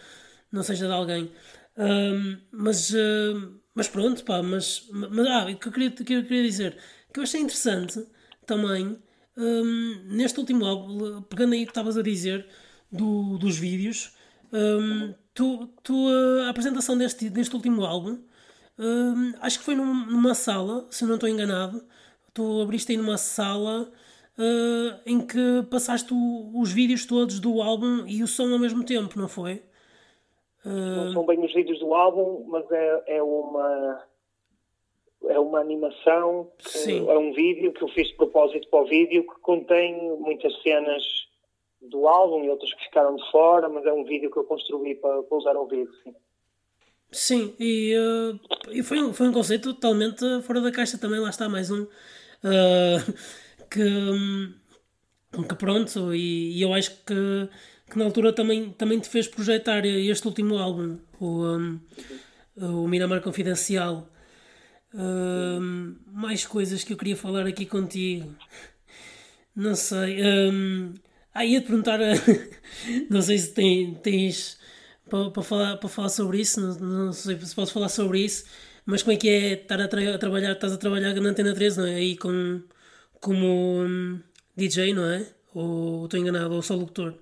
não 0.51 0.63
seja 0.63 0.87
de 0.87 0.93
alguém. 0.93 1.31
Um, 1.77 2.37
mas, 2.51 2.89
uh, 2.91 3.59
mas 3.77 3.87
pronto, 3.87 4.23
pá, 4.23 4.41
mas, 4.41 4.89
mas 4.91 5.27
ah, 5.27 5.45
o 5.51 5.55
que 5.55 5.67
eu 5.67 5.71
queria, 5.71 5.91
que 5.91 6.01
eu 6.13 6.23
queria 6.23 6.41
dizer, 6.41 6.77
que 7.13 7.19
eu 7.19 7.23
achei 7.23 7.39
interessante 7.39 8.03
também, 8.43 8.97
um, 9.37 10.01
neste 10.15 10.39
último 10.39 10.65
álbum, 10.65 11.21
pegando 11.21 11.53
aí 11.53 11.61
o 11.61 11.65
que 11.65 11.69
estavas 11.69 11.95
a 11.95 12.01
dizer 12.01 12.47
do, 12.91 13.37
dos 13.37 13.55
vídeos, 13.55 14.15
um, 14.51 15.13
tu, 15.31 15.67
tu, 15.83 16.07
a 16.43 16.49
apresentação 16.49 16.97
deste, 16.97 17.29
deste 17.29 17.55
último 17.55 17.85
álbum, 17.85 18.19
acho 19.41 19.59
que 19.59 19.65
foi 19.65 19.75
num, 19.75 20.07
numa 20.07 20.33
sala, 20.33 20.87
se 20.89 21.05
não 21.05 21.13
estou 21.13 21.29
enganado, 21.29 21.85
tu 22.33 22.59
abriste 22.61 22.91
aí 22.91 22.97
numa 22.97 23.17
sala 23.19 23.91
uh, 24.39 24.99
em 25.05 25.21
que 25.21 25.63
passaste 25.69 26.11
o, 26.15 26.59
os 26.59 26.71
vídeos 26.71 27.05
todos 27.05 27.39
do 27.39 27.61
álbum 27.61 28.07
e 28.07 28.23
o 28.23 28.27
som 28.27 28.51
ao 28.51 28.57
mesmo 28.57 28.83
tempo, 28.83 29.19
não 29.19 29.27
foi? 29.27 29.61
Não 30.67 31.13
são 31.13 31.25
bem 31.25 31.43
os 31.43 31.53
vídeos 31.53 31.79
do 31.79 31.93
álbum, 31.93 32.45
mas 32.47 32.69
é, 32.71 33.03
é 33.17 33.23
uma 33.23 34.03
é 35.25 35.39
uma 35.39 35.59
animação, 35.59 36.51
que, 36.57 36.97
é 36.97 37.17
um 37.17 37.33
vídeo 37.33 37.73
que 37.73 37.81
eu 37.81 37.87
fiz 37.89 38.07
de 38.07 38.15
propósito 38.15 38.67
para 38.69 38.81
o 38.81 38.85
vídeo 38.85 39.23
que 39.23 39.39
contém 39.41 39.95
muitas 40.19 40.53
cenas 40.61 41.03
do 41.81 42.07
álbum 42.07 42.43
e 42.43 42.49
outras 42.49 42.73
que 42.73 42.83
ficaram 42.85 43.15
de 43.15 43.31
fora, 43.31 43.67
mas 43.67 43.85
é 43.85 43.91
um 43.91 44.03
vídeo 44.03 44.31
que 44.31 44.37
eu 44.37 44.43
construí 44.43 44.95
para, 44.95 45.23
para 45.23 45.37
usar 45.37 45.55
ao 45.55 45.67
vivo, 45.67 45.91
sim. 46.03 46.15
Sim, 47.09 47.55
e, 47.57 47.95
uh, 47.97 48.39
e 48.71 48.83
foi, 48.83 49.01
um, 49.01 49.13
foi 49.13 49.29
um 49.29 49.33
conceito 49.33 49.73
totalmente 49.73 50.25
fora 50.43 50.59
da 50.59 50.71
caixa 50.71 50.97
também, 50.97 51.19
lá 51.19 51.29
está 51.29 51.47
mais 51.47 51.71
um 51.71 51.83
uh, 51.83 53.13
que, 53.71 53.81
um, 53.81 54.53
que 55.43 55.55
pronto, 55.55 56.13
e, 56.13 56.57
e, 56.57 56.61
eu 56.61 56.73
acho 56.73 56.91
que, 57.05 57.49
que 57.89 57.97
na 57.97 58.05
altura 58.05 58.33
também, 58.33 58.71
também 58.71 58.99
te 58.99 59.09
fez 59.09 59.27
projetar 59.27 59.85
este 59.85 60.27
último 60.27 60.57
álbum, 60.57 60.97
o, 61.19 61.45
um, 61.45 61.79
o 62.55 62.87
Miramar 62.87 63.21
Confidencial. 63.21 64.09
Uh, 64.93 65.95
mais 66.11 66.45
coisas 66.45 66.83
que 66.83 66.93
eu 66.93 66.97
queria 66.97 67.15
falar 67.15 67.45
aqui 67.45 67.65
contigo. 67.65 68.33
Não 69.55 69.75
sei. 69.75 70.23
Um, 70.23 70.93
ah, 71.33 71.45
ia-te 71.45 71.67
perguntar. 71.67 71.99
não 73.09 73.21
sei 73.21 73.37
se 73.37 73.53
tem, 73.53 73.93
tens 73.95 74.57
para, 75.09 75.31
para, 75.31 75.43
falar, 75.43 75.77
para 75.77 75.89
falar 75.89 76.09
sobre 76.09 76.39
isso. 76.41 76.59
Não, 76.61 77.05
não 77.05 77.13
sei 77.13 77.39
se 77.39 77.55
posso 77.55 77.73
falar 77.73 77.89
sobre 77.89 78.21
isso. 78.23 78.45
Mas 78.85 79.03
como 79.03 79.13
é 79.13 79.17
que 79.17 79.29
é 79.29 79.53
estar 79.53 79.81
a, 79.81 79.87
tra 79.87 80.15
a 80.15 80.17
trabalhar? 80.17 80.53
Estás 80.53 80.73
a 80.73 80.77
trabalhar 80.77 81.13
na 81.13 81.29
Antena 81.29 81.53
13, 81.53 81.77
não 81.79 81.87
é? 81.87 81.95
Aí 81.95 82.17
com, 82.17 82.61
como 83.19 83.45
um, 83.83 84.19
DJ, 84.57 84.93
não 84.93 85.05
é? 85.05 85.25
Ou 85.53 86.05
estou 86.05 86.19
enganado? 86.19 86.55
Ou 86.55 86.61
só 86.61 86.73
locutor? 86.75 87.13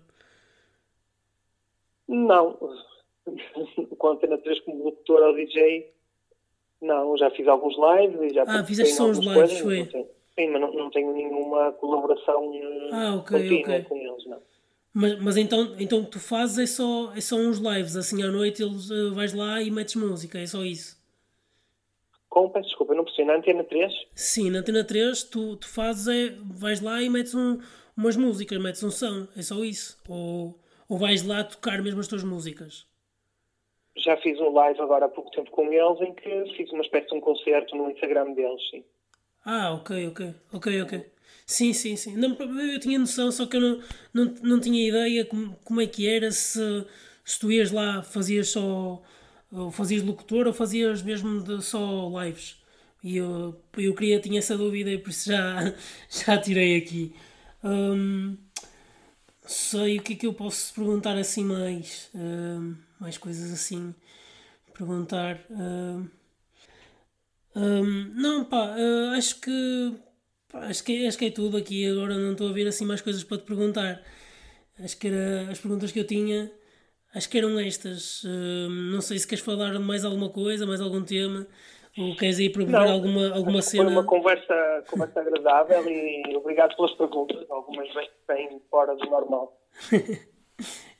Não. 2.07 2.57
com 3.97 4.07
a 4.07 4.11
Antena 4.11 4.37
3 4.37 4.61
como 4.61 4.85
locutor 4.85 5.21
ou 5.21 5.35
DJ, 5.35 5.91
não. 6.81 7.17
Já 7.17 7.29
fiz 7.31 7.47
alguns 7.47 7.75
lives 7.75 8.31
e 8.31 8.33
já 8.33 8.43
Ah, 8.47 8.63
fizeste 8.63 8.93
só 8.95 9.09
os 9.09 9.19
lives, 9.19 9.59
foi? 9.59 9.85
Sim, 9.85 10.49
mas 10.49 10.61
não, 10.61 10.73
não 10.73 10.89
tenho 10.89 11.13
nenhuma 11.13 11.71
colaboração 11.73 12.51
ah, 12.91 13.15
okay, 13.15 13.61
okay. 13.61 13.83
com 13.83 13.97
eles, 13.97 14.25
não. 14.25 14.41
Mas, 14.93 15.19
mas 15.19 15.37
então, 15.37 15.75
então 15.77 15.99
o 15.99 16.05
que 16.05 16.11
tu 16.11 16.19
fazes 16.19 16.57
é 16.57 16.65
só, 16.65 17.11
é 17.13 17.19
só 17.19 17.35
uns 17.35 17.57
lives, 17.57 17.97
assim 17.97 18.23
à 18.23 18.31
noite 18.31 18.63
eles, 18.63 18.89
uh, 18.89 19.13
vais 19.13 19.33
lá 19.33 19.61
e 19.61 19.69
metes 19.69 19.95
música, 19.95 20.39
é 20.39 20.47
só 20.47 20.63
isso? 20.63 20.97
Como? 22.35 22.49
Peço 22.49 22.67
desculpa, 22.67 22.93
não 22.93 23.05
percebi, 23.05 23.25
na 23.29 23.37
Antena 23.37 23.63
3? 23.63 23.93
Sim, 24.13 24.49
na 24.49 24.59
Antena 24.59 24.83
3 24.83 25.23
tu, 25.23 25.55
tu 25.55 25.69
fazes 25.69 26.05
é, 26.09 26.35
vais 26.43 26.81
lá 26.81 27.01
e 27.01 27.09
metes 27.09 27.33
um, 27.33 27.61
umas 27.95 28.17
músicas, 28.17 28.61
metes 28.61 28.83
um 28.83 28.91
som, 28.91 29.25
é 29.37 29.41
só 29.41 29.63
isso? 29.63 29.97
Ou, 30.09 30.59
ou 30.89 30.97
vais 30.97 31.25
lá 31.25 31.45
tocar 31.45 31.81
mesmo 31.81 32.01
as 32.01 32.09
tuas 32.09 32.25
músicas? 32.25 32.85
Já 33.95 34.17
fiz 34.17 34.37
um 34.41 34.51
live 34.51 34.81
agora 34.81 35.05
há 35.05 35.07
pouco 35.07 35.31
tempo 35.31 35.49
com 35.49 35.71
eles 35.71 36.01
em 36.01 36.13
que 36.13 36.53
fiz 36.57 36.69
uma 36.73 36.81
espécie 36.81 37.07
de 37.07 37.15
um 37.15 37.21
concerto 37.21 37.73
no 37.73 37.89
Instagram 37.89 38.33
deles, 38.33 38.69
sim. 38.69 38.83
Ah, 39.45 39.71
ok, 39.71 40.07
ok, 40.07 40.35
ok, 40.51 40.81
ok. 40.81 41.05
Sim, 41.45 41.71
sim, 41.71 41.95
sim. 41.95 42.17
Não, 42.17 42.35
eu 42.69 42.79
tinha 42.81 42.99
noção, 42.99 43.31
só 43.31 43.45
que 43.45 43.55
eu 43.55 43.61
não, 43.61 43.79
não, 44.13 44.25
não 44.43 44.59
tinha 44.59 44.85
ideia 44.89 45.23
como, 45.23 45.55
como 45.63 45.79
é 45.79 45.87
que 45.87 46.05
era, 46.05 46.29
se, 46.31 46.85
se 47.23 47.39
tu 47.39 47.49
ias 47.49 47.71
lá, 47.71 48.03
fazias 48.03 48.49
só, 48.49 49.01
ou 49.51 49.71
fazias 49.71 50.03
locutor 50.03 50.47
ou 50.47 50.53
fazias 50.53 51.01
mesmo 51.01 51.41
de 51.41 51.61
só 51.63 52.09
lives. 52.23 52.57
E 53.03 53.17
eu, 53.17 53.61
eu 53.77 53.93
queria, 53.95 54.19
tinha 54.19 54.39
essa 54.39 54.57
dúvida 54.57 54.91
e 54.91 54.97
por 54.97 55.09
isso 55.11 55.29
já, 55.31 55.73
já 56.09 56.37
tirei 56.37 56.77
aqui. 56.77 57.15
Hum, 57.63 58.37
sei 59.45 59.97
o 59.99 60.03
que 60.03 60.13
é 60.13 60.15
que 60.15 60.27
eu 60.27 60.33
posso 60.33 60.73
perguntar 60.73 61.17
assim 61.17 61.43
mais, 61.45 62.09
hum, 62.15 62.75
mais 62.99 63.17
coisas 63.17 63.51
assim. 63.51 63.93
Perguntar. 64.73 65.39
Hum, 65.49 66.09
um, 67.55 68.11
não, 68.13 68.43
pá, 68.45 68.75
uh, 68.77 69.15
acho 69.17 69.39
que 69.39 69.93
pá, 70.51 70.67
acho 70.67 70.83
que, 70.83 71.05
acho 71.07 71.17
que 71.17 71.25
é 71.25 71.31
tudo 71.31 71.57
aqui. 71.57 71.85
Agora 71.87 72.17
não 72.17 72.33
estou 72.33 72.49
a 72.49 72.53
ver 72.53 72.67
assim 72.67 72.85
mais 72.85 73.01
coisas 73.01 73.23
para 73.23 73.37
te 73.37 73.43
perguntar. 73.45 74.01
Acho 74.79 74.97
que 74.97 75.07
era 75.07 75.51
as 75.51 75.59
perguntas 75.59 75.91
que 75.91 75.99
eu 75.99 76.07
tinha, 76.07 76.51
acho 77.15 77.29
que 77.29 77.37
eram 77.37 77.59
estas. 77.59 78.23
Uh, 78.23 78.69
não 78.69 79.01
sei 79.01 79.17
se 79.17 79.27
queres 79.27 79.43
falar 79.43 79.71
de 79.71 79.79
mais 79.79 80.03
alguma 80.03 80.29
coisa, 80.29 80.65
mais 80.65 80.81
algum 80.81 81.03
tema, 81.03 81.47
ou 81.97 82.15
queres 82.15 82.39
ir 82.39 82.51
ver 82.51 82.75
alguma, 82.75 83.33
alguma 83.33 83.61
cena. 83.61 83.85
Foi 83.85 83.93
uma 83.93 84.03
conversa, 84.03 84.83
conversa 84.89 85.21
agradável 85.21 85.89
e 85.89 86.35
obrigado 86.35 86.75
pelas 86.75 86.91
perguntas, 86.93 87.49
algumas 87.49 87.91
bem, 87.93 88.09
bem 88.27 88.61
fora 88.69 88.95
do 88.95 89.05
normal. 89.09 89.57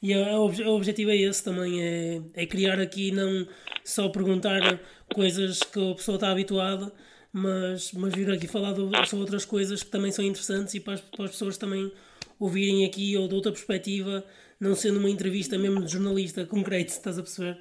E 0.02 0.16
o, 0.16 0.46
o 0.46 0.76
objetivo 0.76 1.10
é 1.10 1.16
esse 1.16 1.44
também, 1.44 1.82
é, 1.82 2.22
é 2.36 2.46
criar 2.46 2.80
aqui 2.80 3.12
não 3.12 3.48
só 3.84 4.08
perguntar 4.10 4.80
coisas 5.14 5.64
que 5.64 5.92
a 5.92 5.96
pessoa 5.96 6.16
está 6.16 6.30
habituada, 6.30 6.92
mas, 7.34 7.92
mas 7.94 8.14
vir 8.14 8.30
aqui 8.30 8.48
falar 8.48 8.74
de, 8.74 8.82
sobre 9.08 9.24
outras 9.24 9.46
coisas 9.46 9.82
que 9.82 9.90
também 9.90 10.12
são 10.12 10.24
interessantes 10.24 10.76
e 10.76 10.80
para 10.80 10.94
as, 10.94 11.02
para 11.02 11.26
as 11.26 11.32
pessoas 11.32 11.58
também 11.58 11.92
ouvirem 12.40 12.86
aqui 12.86 13.18
ou 13.18 13.28
de 13.28 13.34
outra 13.34 13.52
perspectiva, 13.52 14.24
não 14.60 14.76
sendo 14.76 15.00
uma 15.00 15.10
entrevista 15.10 15.58
mesmo 15.58 15.84
de 15.84 15.92
jornalista 15.92 16.46
concreto, 16.46 16.92
estás 16.92 17.18
a 17.18 17.22
perceber? 17.22 17.60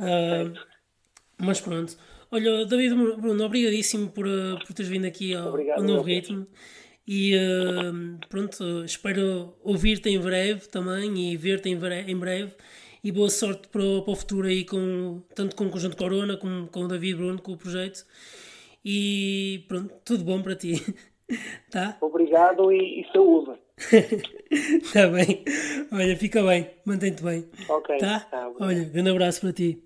Uh, 0.00 0.58
mas 1.38 1.60
pronto. 1.60 1.96
Olha, 2.30 2.66
David 2.66 2.94
Bruno, 2.94 3.44
obrigadíssimo 3.44 4.10
por, 4.10 4.26
por 4.66 4.74
teres 4.74 4.90
vindo 4.90 5.06
aqui 5.06 5.34
ao, 5.34 5.56
ao 5.72 5.82
novo 5.82 6.02
ritmo. 6.02 6.46
E 7.06 7.36
uh, 7.36 8.18
pronto, 8.28 8.84
espero 8.84 9.56
ouvir-te 9.62 10.08
em 10.08 10.18
breve 10.18 10.66
também 10.68 11.16
e 11.16 11.36
ver-te 11.36 11.68
em, 11.68 11.78
em 12.08 12.16
breve. 12.16 12.52
E 13.04 13.12
boa 13.12 13.30
sorte 13.30 13.68
para 13.68 13.82
o, 13.82 14.02
para 14.02 14.12
o 14.12 14.16
futuro 14.16 14.48
aí, 14.48 14.64
com, 14.64 15.22
tanto 15.34 15.54
com 15.54 15.66
o 15.66 15.70
Conjunto 15.70 15.96
Corona 15.96 16.36
como 16.36 16.66
com 16.66 16.80
o 16.82 16.88
David 16.88 17.14
Bruno, 17.14 17.40
com 17.40 17.52
o 17.52 17.56
projeto. 17.56 18.04
E 18.84 19.64
pronto, 19.68 19.94
tudo 20.04 20.24
bom 20.24 20.42
para 20.42 20.56
ti. 20.56 20.74
tá? 21.70 21.96
Obrigado 22.00 22.72
e, 22.72 23.00
e 23.00 23.12
saúde. 23.12 23.58
Está 24.50 25.08
bem. 25.12 25.44
Olha, 25.92 26.16
fica 26.16 26.42
bem, 26.42 26.70
mantém-te 26.84 27.22
bem. 27.22 27.48
Ok. 27.68 27.98
Tá? 27.98 28.20
tá 28.20 28.50
Olha, 28.58 28.84
grande 28.84 29.10
abraço 29.10 29.40
para 29.40 29.52
ti. 29.52 29.82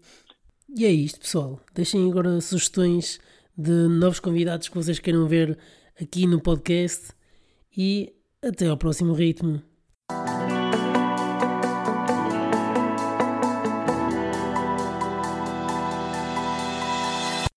E 0.76 0.84
é 0.84 0.90
isto, 0.90 1.20
pessoal. 1.20 1.60
Deixem 1.74 2.08
agora 2.08 2.40
sugestões 2.40 3.20
de 3.56 3.88
novos 3.88 4.20
convidados 4.20 4.68
que 4.68 4.76
vocês 4.76 4.98
queiram 4.98 5.26
ver 5.26 5.58
aqui 6.00 6.26
no 6.26 6.40
podcast 6.40 7.12
e 7.76 8.14
até 8.42 8.68
ao 8.68 8.76
próximo 8.76 9.12
ritmo. 9.12 9.62